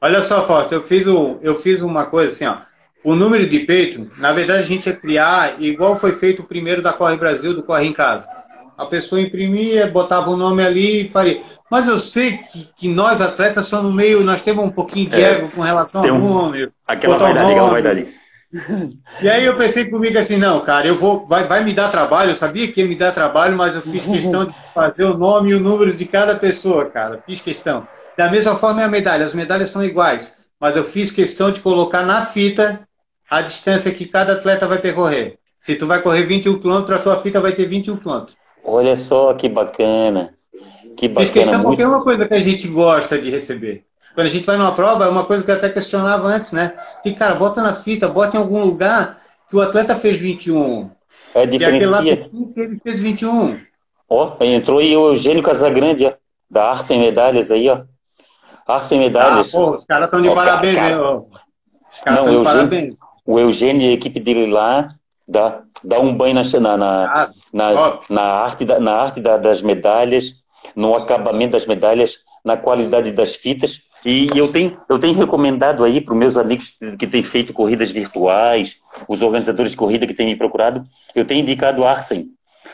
[0.00, 2.68] Olha só, Fausto, eu fiz, o, eu fiz uma coisa assim, ó.
[3.04, 6.82] O número de peito, na verdade, a gente ia criar igual foi feito o primeiro
[6.82, 8.28] da Corre Brasil, do Corre em Casa.
[8.76, 11.40] A pessoa imprimia, botava o nome ali e faria.
[11.70, 14.22] Mas eu sei que, que nós, atletas, somos meio.
[14.22, 16.72] Nós temos um pouquinho de é, ego com relação ao um, número.
[16.86, 18.06] Aquela vaidade, aquela vaidade.
[19.20, 22.30] E aí eu pensei comigo assim, não, cara, eu vou, vai, vai me dar trabalho,
[22.30, 25.50] eu sabia que ia me dar trabalho, mas eu fiz questão de fazer o nome
[25.50, 27.86] e o número de cada pessoa, cara, fiz questão.
[28.18, 31.60] Da mesma forma é a medalha, as medalhas são iguais, mas eu fiz questão de
[31.60, 32.80] colocar na fita
[33.30, 35.38] a distância que cada atleta vai percorrer.
[35.60, 38.24] Se tu vai correr 21 km, a tua fita vai ter 21 km.
[38.64, 40.34] Olha só que bacana.
[40.96, 41.26] Que bacana.
[41.26, 41.68] Fiz questão muito...
[41.68, 43.84] porque é uma coisa que a gente gosta de receber.
[44.16, 46.72] quando a gente vai numa prova, é uma coisa que eu até questionava antes, né?
[47.04, 50.90] Que, cara, bota na fita, bota em algum lugar que o atleta fez 21.
[51.36, 51.68] É, diferencia.
[51.70, 52.02] E aquele lá
[52.52, 53.60] que ele fez 21.
[54.08, 56.14] Ó, entrou aí o Eugênio Casagrande, ó,
[56.50, 57.82] da Arce Medalhas aí, ó.
[58.68, 59.54] Arce Medalhas.
[59.54, 61.22] Ah, pô, os caras estão de ó, parabéns, cara, né?
[61.90, 62.94] Os caras estão de parabéns.
[63.24, 64.90] O Eugênio e a equipe dele lá
[65.26, 69.36] dá, dá um banho na, na, na, ah, na, na arte, da, na arte da,
[69.36, 70.34] das medalhas,
[70.76, 73.80] no acabamento das medalhas, na qualidade das fitas.
[74.04, 77.90] E eu tenho, eu tenho recomendado aí para os meus amigos que têm feito corridas
[77.90, 78.76] virtuais,
[79.08, 82.28] os organizadores de corrida que têm me procurado, eu tenho indicado a Arsen.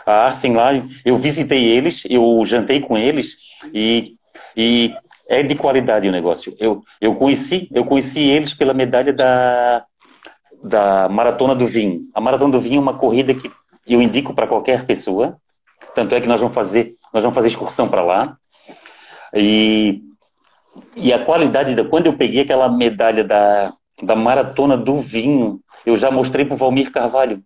[0.05, 0.71] A Arsen lá,
[1.05, 3.37] eu visitei eles, eu jantei com eles
[3.73, 4.17] e,
[4.57, 4.93] e
[5.29, 6.55] é de qualidade o negócio.
[6.59, 9.85] Eu, eu, conheci, eu conheci eles pela medalha da,
[10.63, 12.03] da Maratona do Vinho.
[12.15, 13.51] A Maratona do Vinho é uma corrida que
[13.87, 15.37] eu indico para qualquer pessoa.
[15.95, 18.37] Tanto é que nós vamos fazer, nós vamos fazer excursão para lá.
[19.33, 20.03] E
[20.97, 21.85] e a qualidade da.
[21.85, 23.73] Quando eu peguei aquela medalha da,
[24.03, 27.43] da maratona do vinho, eu já mostrei para o Valmir Carvalho.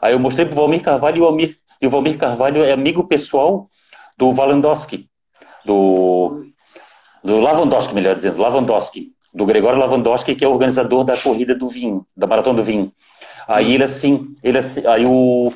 [0.00, 2.72] Aí eu mostrei para o Valmir Carvalho e o, Almir, e o Valmir Carvalho é
[2.72, 3.68] amigo pessoal
[4.16, 5.08] do Valandowski,
[5.64, 6.44] do,
[7.22, 11.68] do Lavandowski, melhor dizendo, Lavandowski, do Gregório Lavandowski, que é o organizador da corrida do
[11.68, 12.92] vinho, da maratona do vinho.
[13.46, 15.52] Aí ele assim, ele assim, aí o,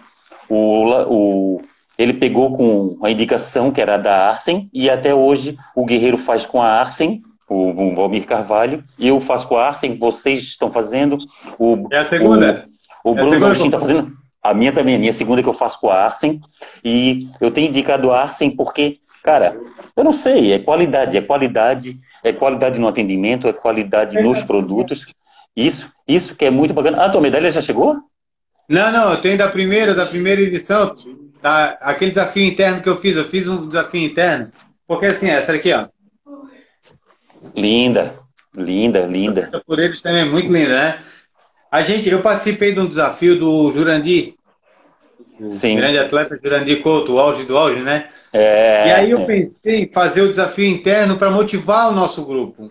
[0.49, 1.63] o, o
[1.99, 6.47] ele pegou com a indicação que era da Arsen e até hoje o Guerreiro faz
[6.47, 11.19] com a Arsen, o, o Valmir Carvalho, eu faço com a Arsen, vocês estão fazendo.
[11.59, 12.67] O, é a segunda.
[13.05, 14.13] O, o é Bruno Agostinho está fazendo.
[14.43, 16.41] A minha também, a minha segunda que eu faço com a Arsen.
[16.85, 19.59] E eu tenho indicado a Arsen porque, cara,
[19.97, 25.07] eu não sei, é qualidade, é qualidade, é qualidade no atendimento, é qualidade nos produtos.
[25.57, 27.05] Isso, isso que é muito bacana.
[27.05, 27.97] Ah, tua medalha já chegou?
[28.69, 30.95] Não, não, eu tenho da primeira, da primeira edição.
[31.41, 34.51] Tá, aquele desafio interno que eu fiz, eu fiz um desafio interno.
[34.87, 35.89] Porque assim, essa aqui, ó.
[37.55, 38.15] Linda,
[38.55, 39.63] linda, linda.
[39.67, 40.99] Por eles também, muito linda, né?
[41.71, 44.35] A gente, eu participei de um desafio do Jurandir.
[45.51, 45.77] Sim.
[45.77, 48.09] grande atleta Jurandir Couto, o auge do auge, né?
[48.33, 49.25] É, e aí eu é.
[49.27, 52.71] pensei em fazer o desafio interno para motivar o nosso grupo.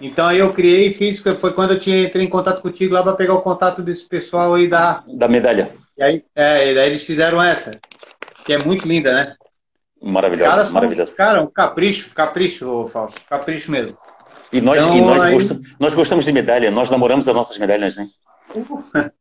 [0.00, 3.02] Então aí eu criei e fiz, foi quando eu tinha, entrei em contato contigo lá
[3.02, 4.94] para pegar o contato desse pessoal aí da...
[5.14, 5.70] Da medalha.
[5.96, 7.78] E aí, é, e aí eles fizeram essa,
[8.44, 9.34] que é muito linda, né?
[10.00, 11.12] Maravilhosa, são, maravilhosa.
[11.12, 13.98] Cara, um capricho, capricho, Fausto, capricho mesmo.
[14.52, 15.32] E nós, então, e nós, aí...
[15.32, 18.08] gostamos, nós gostamos de medalha, nós namoramos as nossas medalhas, né?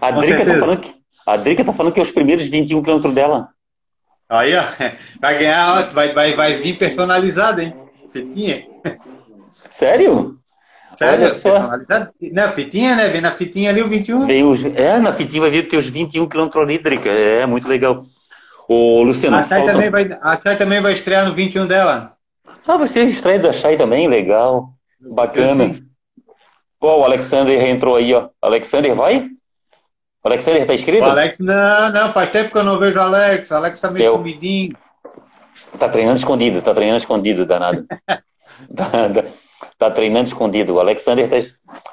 [0.00, 0.94] a, Drica tá falando que,
[1.26, 3.48] a Drica tá falando que é os primeiros 21 quilômetros dela.
[4.28, 4.62] Aí, ó,
[5.20, 7.74] vai ganhar, vai, vai, vai vir personalizado, hein?
[8.06, 8.66] Você tinha?
[9.70, 10.38] Sério?
[10.92, 11.28] Sério?
[12.32, 13.08] Na fitinha, né?
[13.08, 14.26] Vem na fitinha ali o 21.
[14.26, 17.08] Vem os, é, na fitinha vai vir os 21 km hídrica.
[17.10, 18.04] É, muito legal.
[18.68, 19.36] O Luciano.
[19.36, 19.72] A Chay, falta...
[19.72, 22.14] também vai, a Chay também vai estrear no 21 dela.
[22.66, 24.08] Ah, você estreia da Chay também?
[24.08, 24.70] Legal.
[25.00, 25.78] Bacana.
[26.80, 28.28] Pô, o Alexander entrou aí, ó.
[28.40, 29.28] Alexander vai?
[30.24, 31.04] O Alexander tá inscrito?
[31.04, 33.50] O Alex, não, não, faz tempo que eu não vejo o Alex.
[33.50, 34.12] O Alex tá meio Eu...
[34.14, 34.74] sumidinho.
[35.78, 37.86] Tá treinando escondido, tá treinando escondido, danado.
[39.72, 40.74] Está treinando escondido.
[40.74, 41.36] O Alexander tá,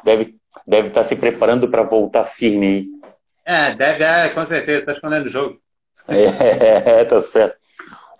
[0.03, 2.85] deve, deve estar tá se preparando para voltar firme aí.
[3.43, 5.57] É, deve, é, com certeza, está escondendo o jogo.
[6.07, 7.55] É, tá certo.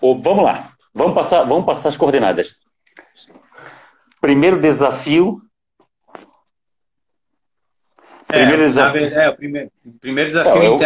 [0.01, 2.55] vamos lá, vamos passar, vamos passar as coordenadas.
[4.19, 5.41] Primeiro desafio.
[8.31, 9.07] É, primeiro desafio.
[9.07, 10.79] É, o primeiro, primeiro desafio eu,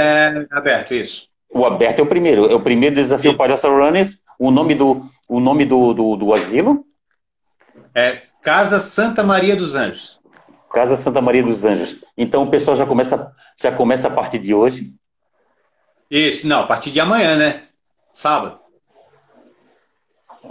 [0.52, 1.28] aberto, isso.
[1.50, 2.52] O aberto é o primeiro.
[2.52, 4.20] É o primeiro desafio Palhaça Runners.
[4.38, 6.86] O nome do, o nome do, do, do asilo?
[7.94, 10.20] É Casa Santa Maria dos Anjos.
[10.72, 11.98] Casa Santa Maria dos Anjos.
[12.18, 14.94] Então o pessoal já começa, já começa a partir de hoje?
[16.12, 17.62] Isso, não, a partir de amanhã, né?
[18.14, 18.60] Sábado.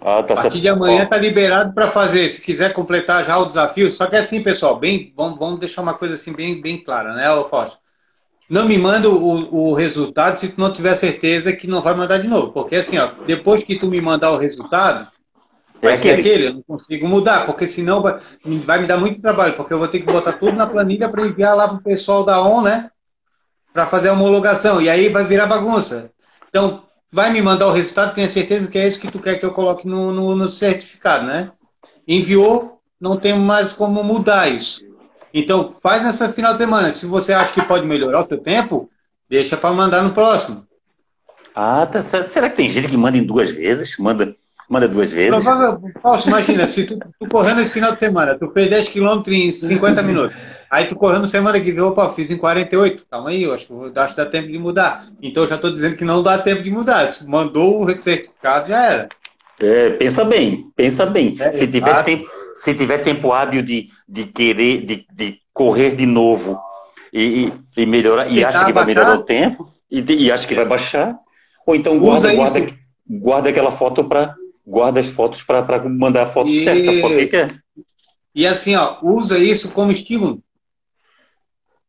[0.05, 2.28] Ah, tá a partir de amanhã está liberado para fazer.
[2.28, 5.80] Se quiser completar já o desafio, só que é assim, pessoal, bem, vamos, vamos deixar
[5.80, 7.78] uma coisa assim bem, bem clara, né, Fausto?
[8.50, 12.18] Não me manda o, o resultado se tu não tiver certeza que não vai mandar
[12.18, 12.52] de novo.
[12.52, 15.09] Porque assim, ó, depois que tu me mandar o resultado,
[15.80, 16.28] Vai é ser aquele.
[16.28, 19.78] aquele, eu não consigo mudar, porque senão vai, vai me dar muito trabalho, porque eu
[19.78, 22.62] vou ter que botar tudo na planilha para enviar lá para o pessoal da ON,
[22.62, 22.90] né?
[23.72, 24.80] Para fazer a homologação.
[24.80, 26.11] E aí vai virar bagunça.
[26.48, 26.82] Então,
[27.14, 29.52] vai me mandar o resultado, tenha certeza que é isso que tu quer que eu
[29.52, 31.52] coloque no, no, no certificado, né?
[32.08, 34.82] Enviou, não tem mais como mudar isso.
[35.32, 36.90] Então, faz nessa final de semana.
[36.90, 38.90] Se você acha que pode melhorar o seu tempo,
[39.30, 40.66] deixa para mandar no próximo.
[41.54, 42.30] Ah, tá certo.
[42.30, 43.96] Será que tem gente que manda em duas vezes?
[43.96, 44.34] Manda
[44.68, 45.30] Manda duas vezes.
[45.30, 49.52] Provavelmente, imagina, se tu, tu correndo esse final de semana, tu fez 10 km em
[49.52, 50.36] 50 minutos.
[50.70, 53.06] Aí tu correndo semana que vem, opa, fiz em 48.
[53.10, 55.06] Calma aí, eu acho que, acho que dá tempo de mudar.
[55.22, 57.10] Então eu já estou dizendo que não dá tempo de mudar.
[57.12, 59.08] Se mandou o certificado, já era.
[59.62, 61.36] É, pensa bem, pensa bem.
[61.38, 66.06] É, se, tiver tempo, se tiver tempo hábil de, de querer, de, de correr de
[66.06, 66.60] novo
[67.12, 67.46] e,
[67.76, 70.66] e, e melhorar, e acha que vai melhorar o tempo, e, e acha que vai
[70.66, 71.16] baixar,
[71.64, 72.66] ou então guarda, guarda,
[73.08, 74.34] guarda aquela foto para
[74.66, 76.64] guarda as fotos para mandar a foto e...
[76.64, 77.54] certa, a foto que quer.
[78.34, 80.42] E assim, ó, usa isso como estímulo.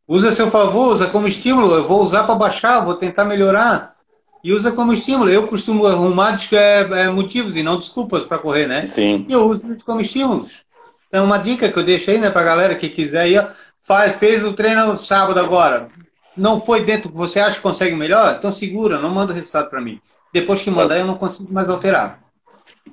[0.08, 1.74] Usa a seu favor, usa como estímulo.
[1.74, 3.96] Eu vou usar para baixar, vou tentar melhorar.
[4.44, 5.30] E usa como estímulo.
[5.30, 8.86] Eu costumo arrumar é, é, motivos e não desculpas para correr, né?
[8.86, 9.26] Sim.
[9.28, 10.64] E eu uso isso como estímulos.
[11.08, 13.48] Então, uma dica que eu deixo aí, né, para galera que quiser aí, ó,
[13.82, 15.88] faz, fez o treino sábado agora.
[16.36, 18.36] Não foi dentro que você acha que consegue melhor?
[18.38, 20.02] Então segura, não manda o resultado para mim.
[20.34, 22.20] Depois que mandar, eu não consigo mais alterar.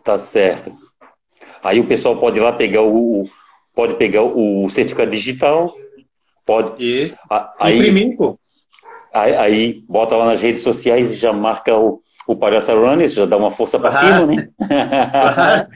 [0.04, 0.72] Tá certo.
[1.62, 3.28] Aí o pessoal pode ir lá pegar o,
[3.74, 5.74] pode pegar o certificado digital,
[6.44, 6.82] pode.
[6.82, 7.16] Isso.
[7.58, 8.38] Aí, Imprimir, pô.
[9.12, 13.26] Aí, aí, bota lá nas redes sociais e já marca o, o Palhaça Runners, já
[13.26, 14.48] dá uma força para cima, né?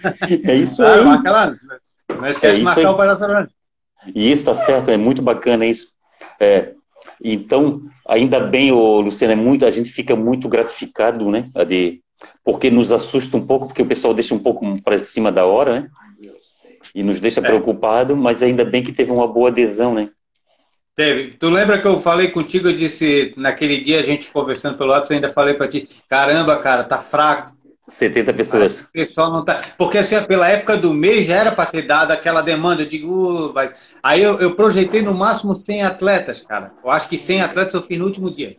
[0.44, 1.04] é isso aí.
[1.04, 1.54] Marca lá.
[2.18, 2.86] Não esquece é de marcar aí.
[2.86, 3.50] o Palhaça Runners.
[4.14, 5.88] Isso, tá certo, é muito bacana isso.
[6.40, 6.72] É,
[7.22, 11.50] então, ainda bem, ô, Luciano, é muito, a gente fica muito gratificado, né?
[11.66, 12.00] De,
[12.44, 15.80] porque nos assusta um pouco, porque o pessoal deixa um pouco para cima da hora,
[15.80, 15.88] né?
[16.94, 17.42] E nos deixa é.
[17.42, 20.10] preocupado, mas ainda bem que teve uma boa adesão, né?
[20.96, 21.34] Teve.
[21.34, 25.12] Tu lembra que eu falei contigo, eu disse, naquele dia a gente conversando pelo WhatsApp,
[25.12, 27.54] eu ainda falei para ti, caramba, cara, tá fraco.
[27.86, 28.80] 70 pessoas.
[28.80, 29.62] O pessoal não tá.
[29.76, 32.82] Porque assim, pela época do mês já era para ter dado aquela demanda.
[32.82, 33.74] Eu digo, uh, mas...
[34.02, 36.72] aí eu, eu, projetei no máximo 100 atletas, cara.
[36.82, 38.56] Eu acho que 100 atletas eu fiz no último dia.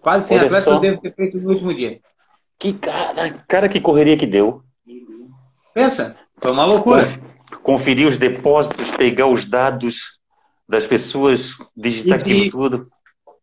[0.00, 0.74] Quase 100 Olha atletas só.
[0.74, 2.00] eu devo ter feito no último dia.
[2.58, 4.62] Que cara, cara, que correria que deu.
[5.74, 7.04] Pensa, foi uma loucura.
[7.62, 10.19] Conferir os depósitos, pegar os dados
[10.70, 12.86] das pessoas, digitar e, aquilo tudo.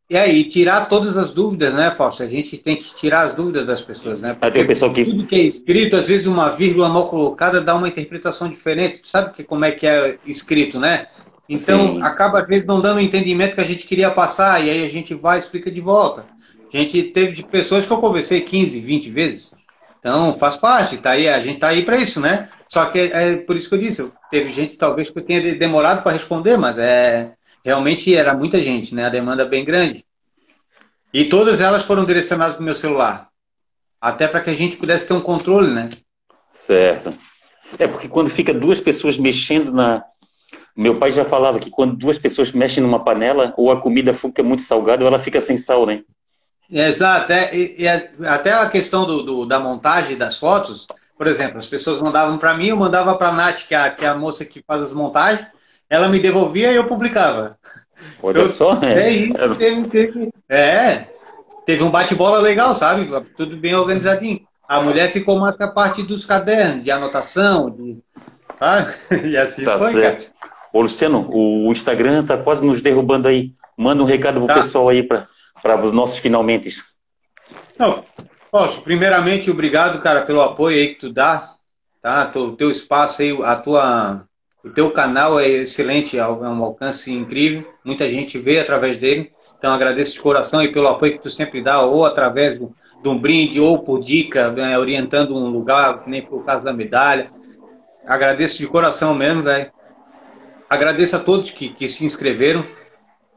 [0.09, 2.23] E aí, tirar todas as dúvidas, né, Fausto?
[2.23, 4.37] A gente tem que tirar as dúvidas das pessoas, né?
[4.39, 5.03] Porque pessoal que...
[5.03, 9.01] tudo que é escrito, às vezes uma vírgula mal colocada dá uma interpretação diferente.
[9.01, 11.07] Tu sabe que, como é que é escrito, né?
[11.49, 12.01] Então, Sim.
[12.01, 14.89] acaba às vezes não dando o entendimento que a gente queria passar, e aí a
[14.89, 16.25] gente vai e explica de volta.
[16.73, 19.55] A gente teve pessoas que eu conversei 15, 20 vezes.
[19.99, 22.47] Então, faz parte, tá aí, a gente tá aí para isso, né?
[22.69, 26.03] Só que é por isso que eu disse, teve gente talvez que eu tenha demorado
[26.03, 29.05] para responder, mas é realmente era muita gente, né?
[29.05, 30.05] A demanda é bem grande.
[31.13, 33.27] E todas elas foram direcionadas para o meu celular.
[33.99, 35.89] Até para que a gente pudesse ter um controle, né?
[36.53, 37.13] Certo.
[37.77, 40.03] É porque quando fica duas pessoas mexendo na.
[40.75, 44.43] Meu pai já falava que quando duas pessoas mexem numa panela, ou a comida fica
[44.43, 46.03] muito salgada ou ela fica sem sal, né?
[46.69, 47.31] Exato.
[47.33, 50.85] É, até a questão do, do, da montagem das fotos,
[51.17, 53.89] por exemplo, as pessoas mandavam para mim, eu mandava para a Nath, que é, a,
[53.89, 55.47] que é a moça que faz as montagens,
[55.89, 57.57] ela me devolvia e eu publicava.
[58.21, 59.07] Olha eu, só, é.
[59.07, 61.05] É isso, teve, teve, é,
[61.65, 63.09] teve um bate-bola legal, sabe?
[63.35, 64.41] Tudo bem organizadinho.
[64.67, 67.97] A mulher ficou mais com a parte dos cadernos, de anotação, de,
[68.59, 68.93] sabe?
[69.25, 70.31] E assim tá foi, certo.
[70.39, 70.57] cara.
[70.73, 73.53] Ô, Luciano, o Instagram tá quase nos derrubando aí.
[73.77, 74.55] Manda um recado pro tá.
[74.55, 75.27] pessoal aí para
[75.83, 76.69] os nossos finalmente.
[77.79, 78.03] Não,
[78.51, 78.81] posso.
[78.81, 81.55] Primeiramente, obrigado, cara, pelo apoio aí que tu dá,
[82.01, 82.31] tá?
[82.35, 84.25] O teu espaço aí, a tua,
[84.63, 87.71] o teu canal é excelente, é um alcance incrível.
[87.83, 89.31] Muita gente vê através dele.
[89.57, 93.09] Então, agradeço de coração e pelo apoio que tu sempre dá, ou através do, de
[93.09, 97.31] um brinde, ou por dica, né, orientando um lugar, nem por causa da medalha.
[98.05, 99.71] Agradeço de coração mesmo, velho.
[100.69, 102.63] Agradeço a todos que, que se inscreveram.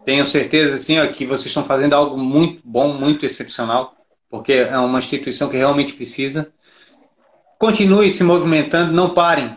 [0.04, 3.94] Tenho certeza assim, ó, que vocês estão fazendo algo muito bom, muito excepcional,
[4.31, 6.53] porque é uma instituição que realmente precisa.
[7.59, 9.57] Continue se movimentando, não parem.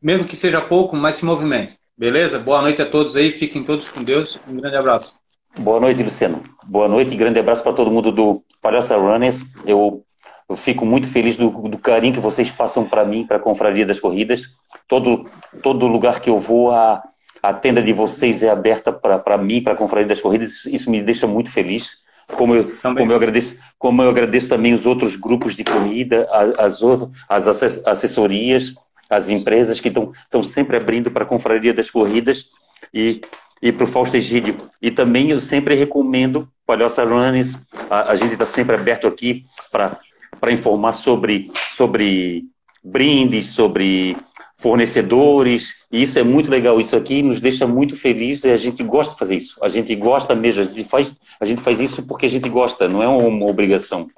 [0.00, 1.76] Mesmo que seja pouco, mas se movimente.
[1.96, 2.38] Beleza?
[2.38, 4.38] Boa noite a todos aí, fiquem todos com Deus.
[4.48, 5.18] Um grande abraço.
[5.58, 6.42] Boa noite, Luciano.
[6.64, 9.44] Boa noite e grande abraço para todo mundo do Palhaça Runners.
[9.66, 10.04] Eu,
[10.48, 13.84] eu fico muito feliz do, do carinho que vocês passam para mim, para a Confraria
[13.84, 14.42] das Corridas.
[14.86, 15.28] Todo,
[15.60, 17.02] todo lugar que eu vou, a,
[17.42, 21.02] a tenda de vocês é aberta para mim, para a Confraria das Corridas, isso me
[21.02, 21.96] deixa muito feliz.
[22.34, 26.80] Como eu, como eu, agradeço, como eu agradeço também os outros grupos de corrida, as,
[27.28, 27.48] as
[27.86, 28.74] assessorias,
[29.08, 32.46] as empresas que estão sempre abrindo para a Confraria das Corridas
[32.92, 33.22] e,
[33.62, 34.56] e para o Fausto Egídio.
[34.80, 37.56] E também eu sempre recomendo Palhoça Runners,
[37.88, 42.44] a, a gente está sempre aberto aqui para informar sobre, sobre
[42.84, 44.16] brindes, sobre
[44.58, 46.80] fornecedores, e isso é muito legal.
[46.80, 49.56] Isso aqui nos deixa muito felizes e a gente gosta de fazer isso.
[49.62, 52.88] A gente gosta mesmo, a gente faz, a gente faz isso porque a gente gosta,
[52.88, 54.08] não é uma obrigação.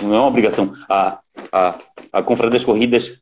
[0.00, 0.74] Não é uma obrigação.
[0.88, 1.18] A,
[1.50, 1.78] a,
[2.12, 3.14] a Confraria das Corridas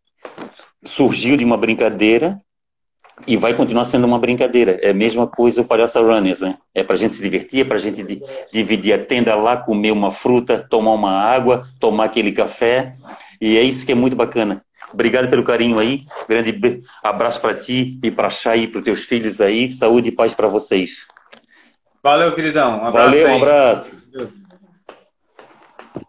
[0.85, 2.41] surgiu de uma brincadeira
[3.27, 4.79] e vai continuar sendo uma brincadeira.
[4.83, 6.59] É a mesma coisa o Palhaça Runners, né?
[6.75, 8.21] É a gente se divertir, é a gente
[8.53, 12.95] dividir a tenda lá, comer uma fruta, tomar uma água, tomar aquele café
[13.41, 14.65] E é isso que é muito bacana.
[14.93, 16.05] Obrigado pelo carinho aí.
[16.29, 19.69] Grande abraço para ti e para Chay e para os teus filhos aí.
[19.69, 21.07] Saúde e paz para vocês.
[22.03, 22.81] Valeu, queridão.
[22.81, 23.11] Um abraço.
[23.11, 24.48] Valeu, um abraço.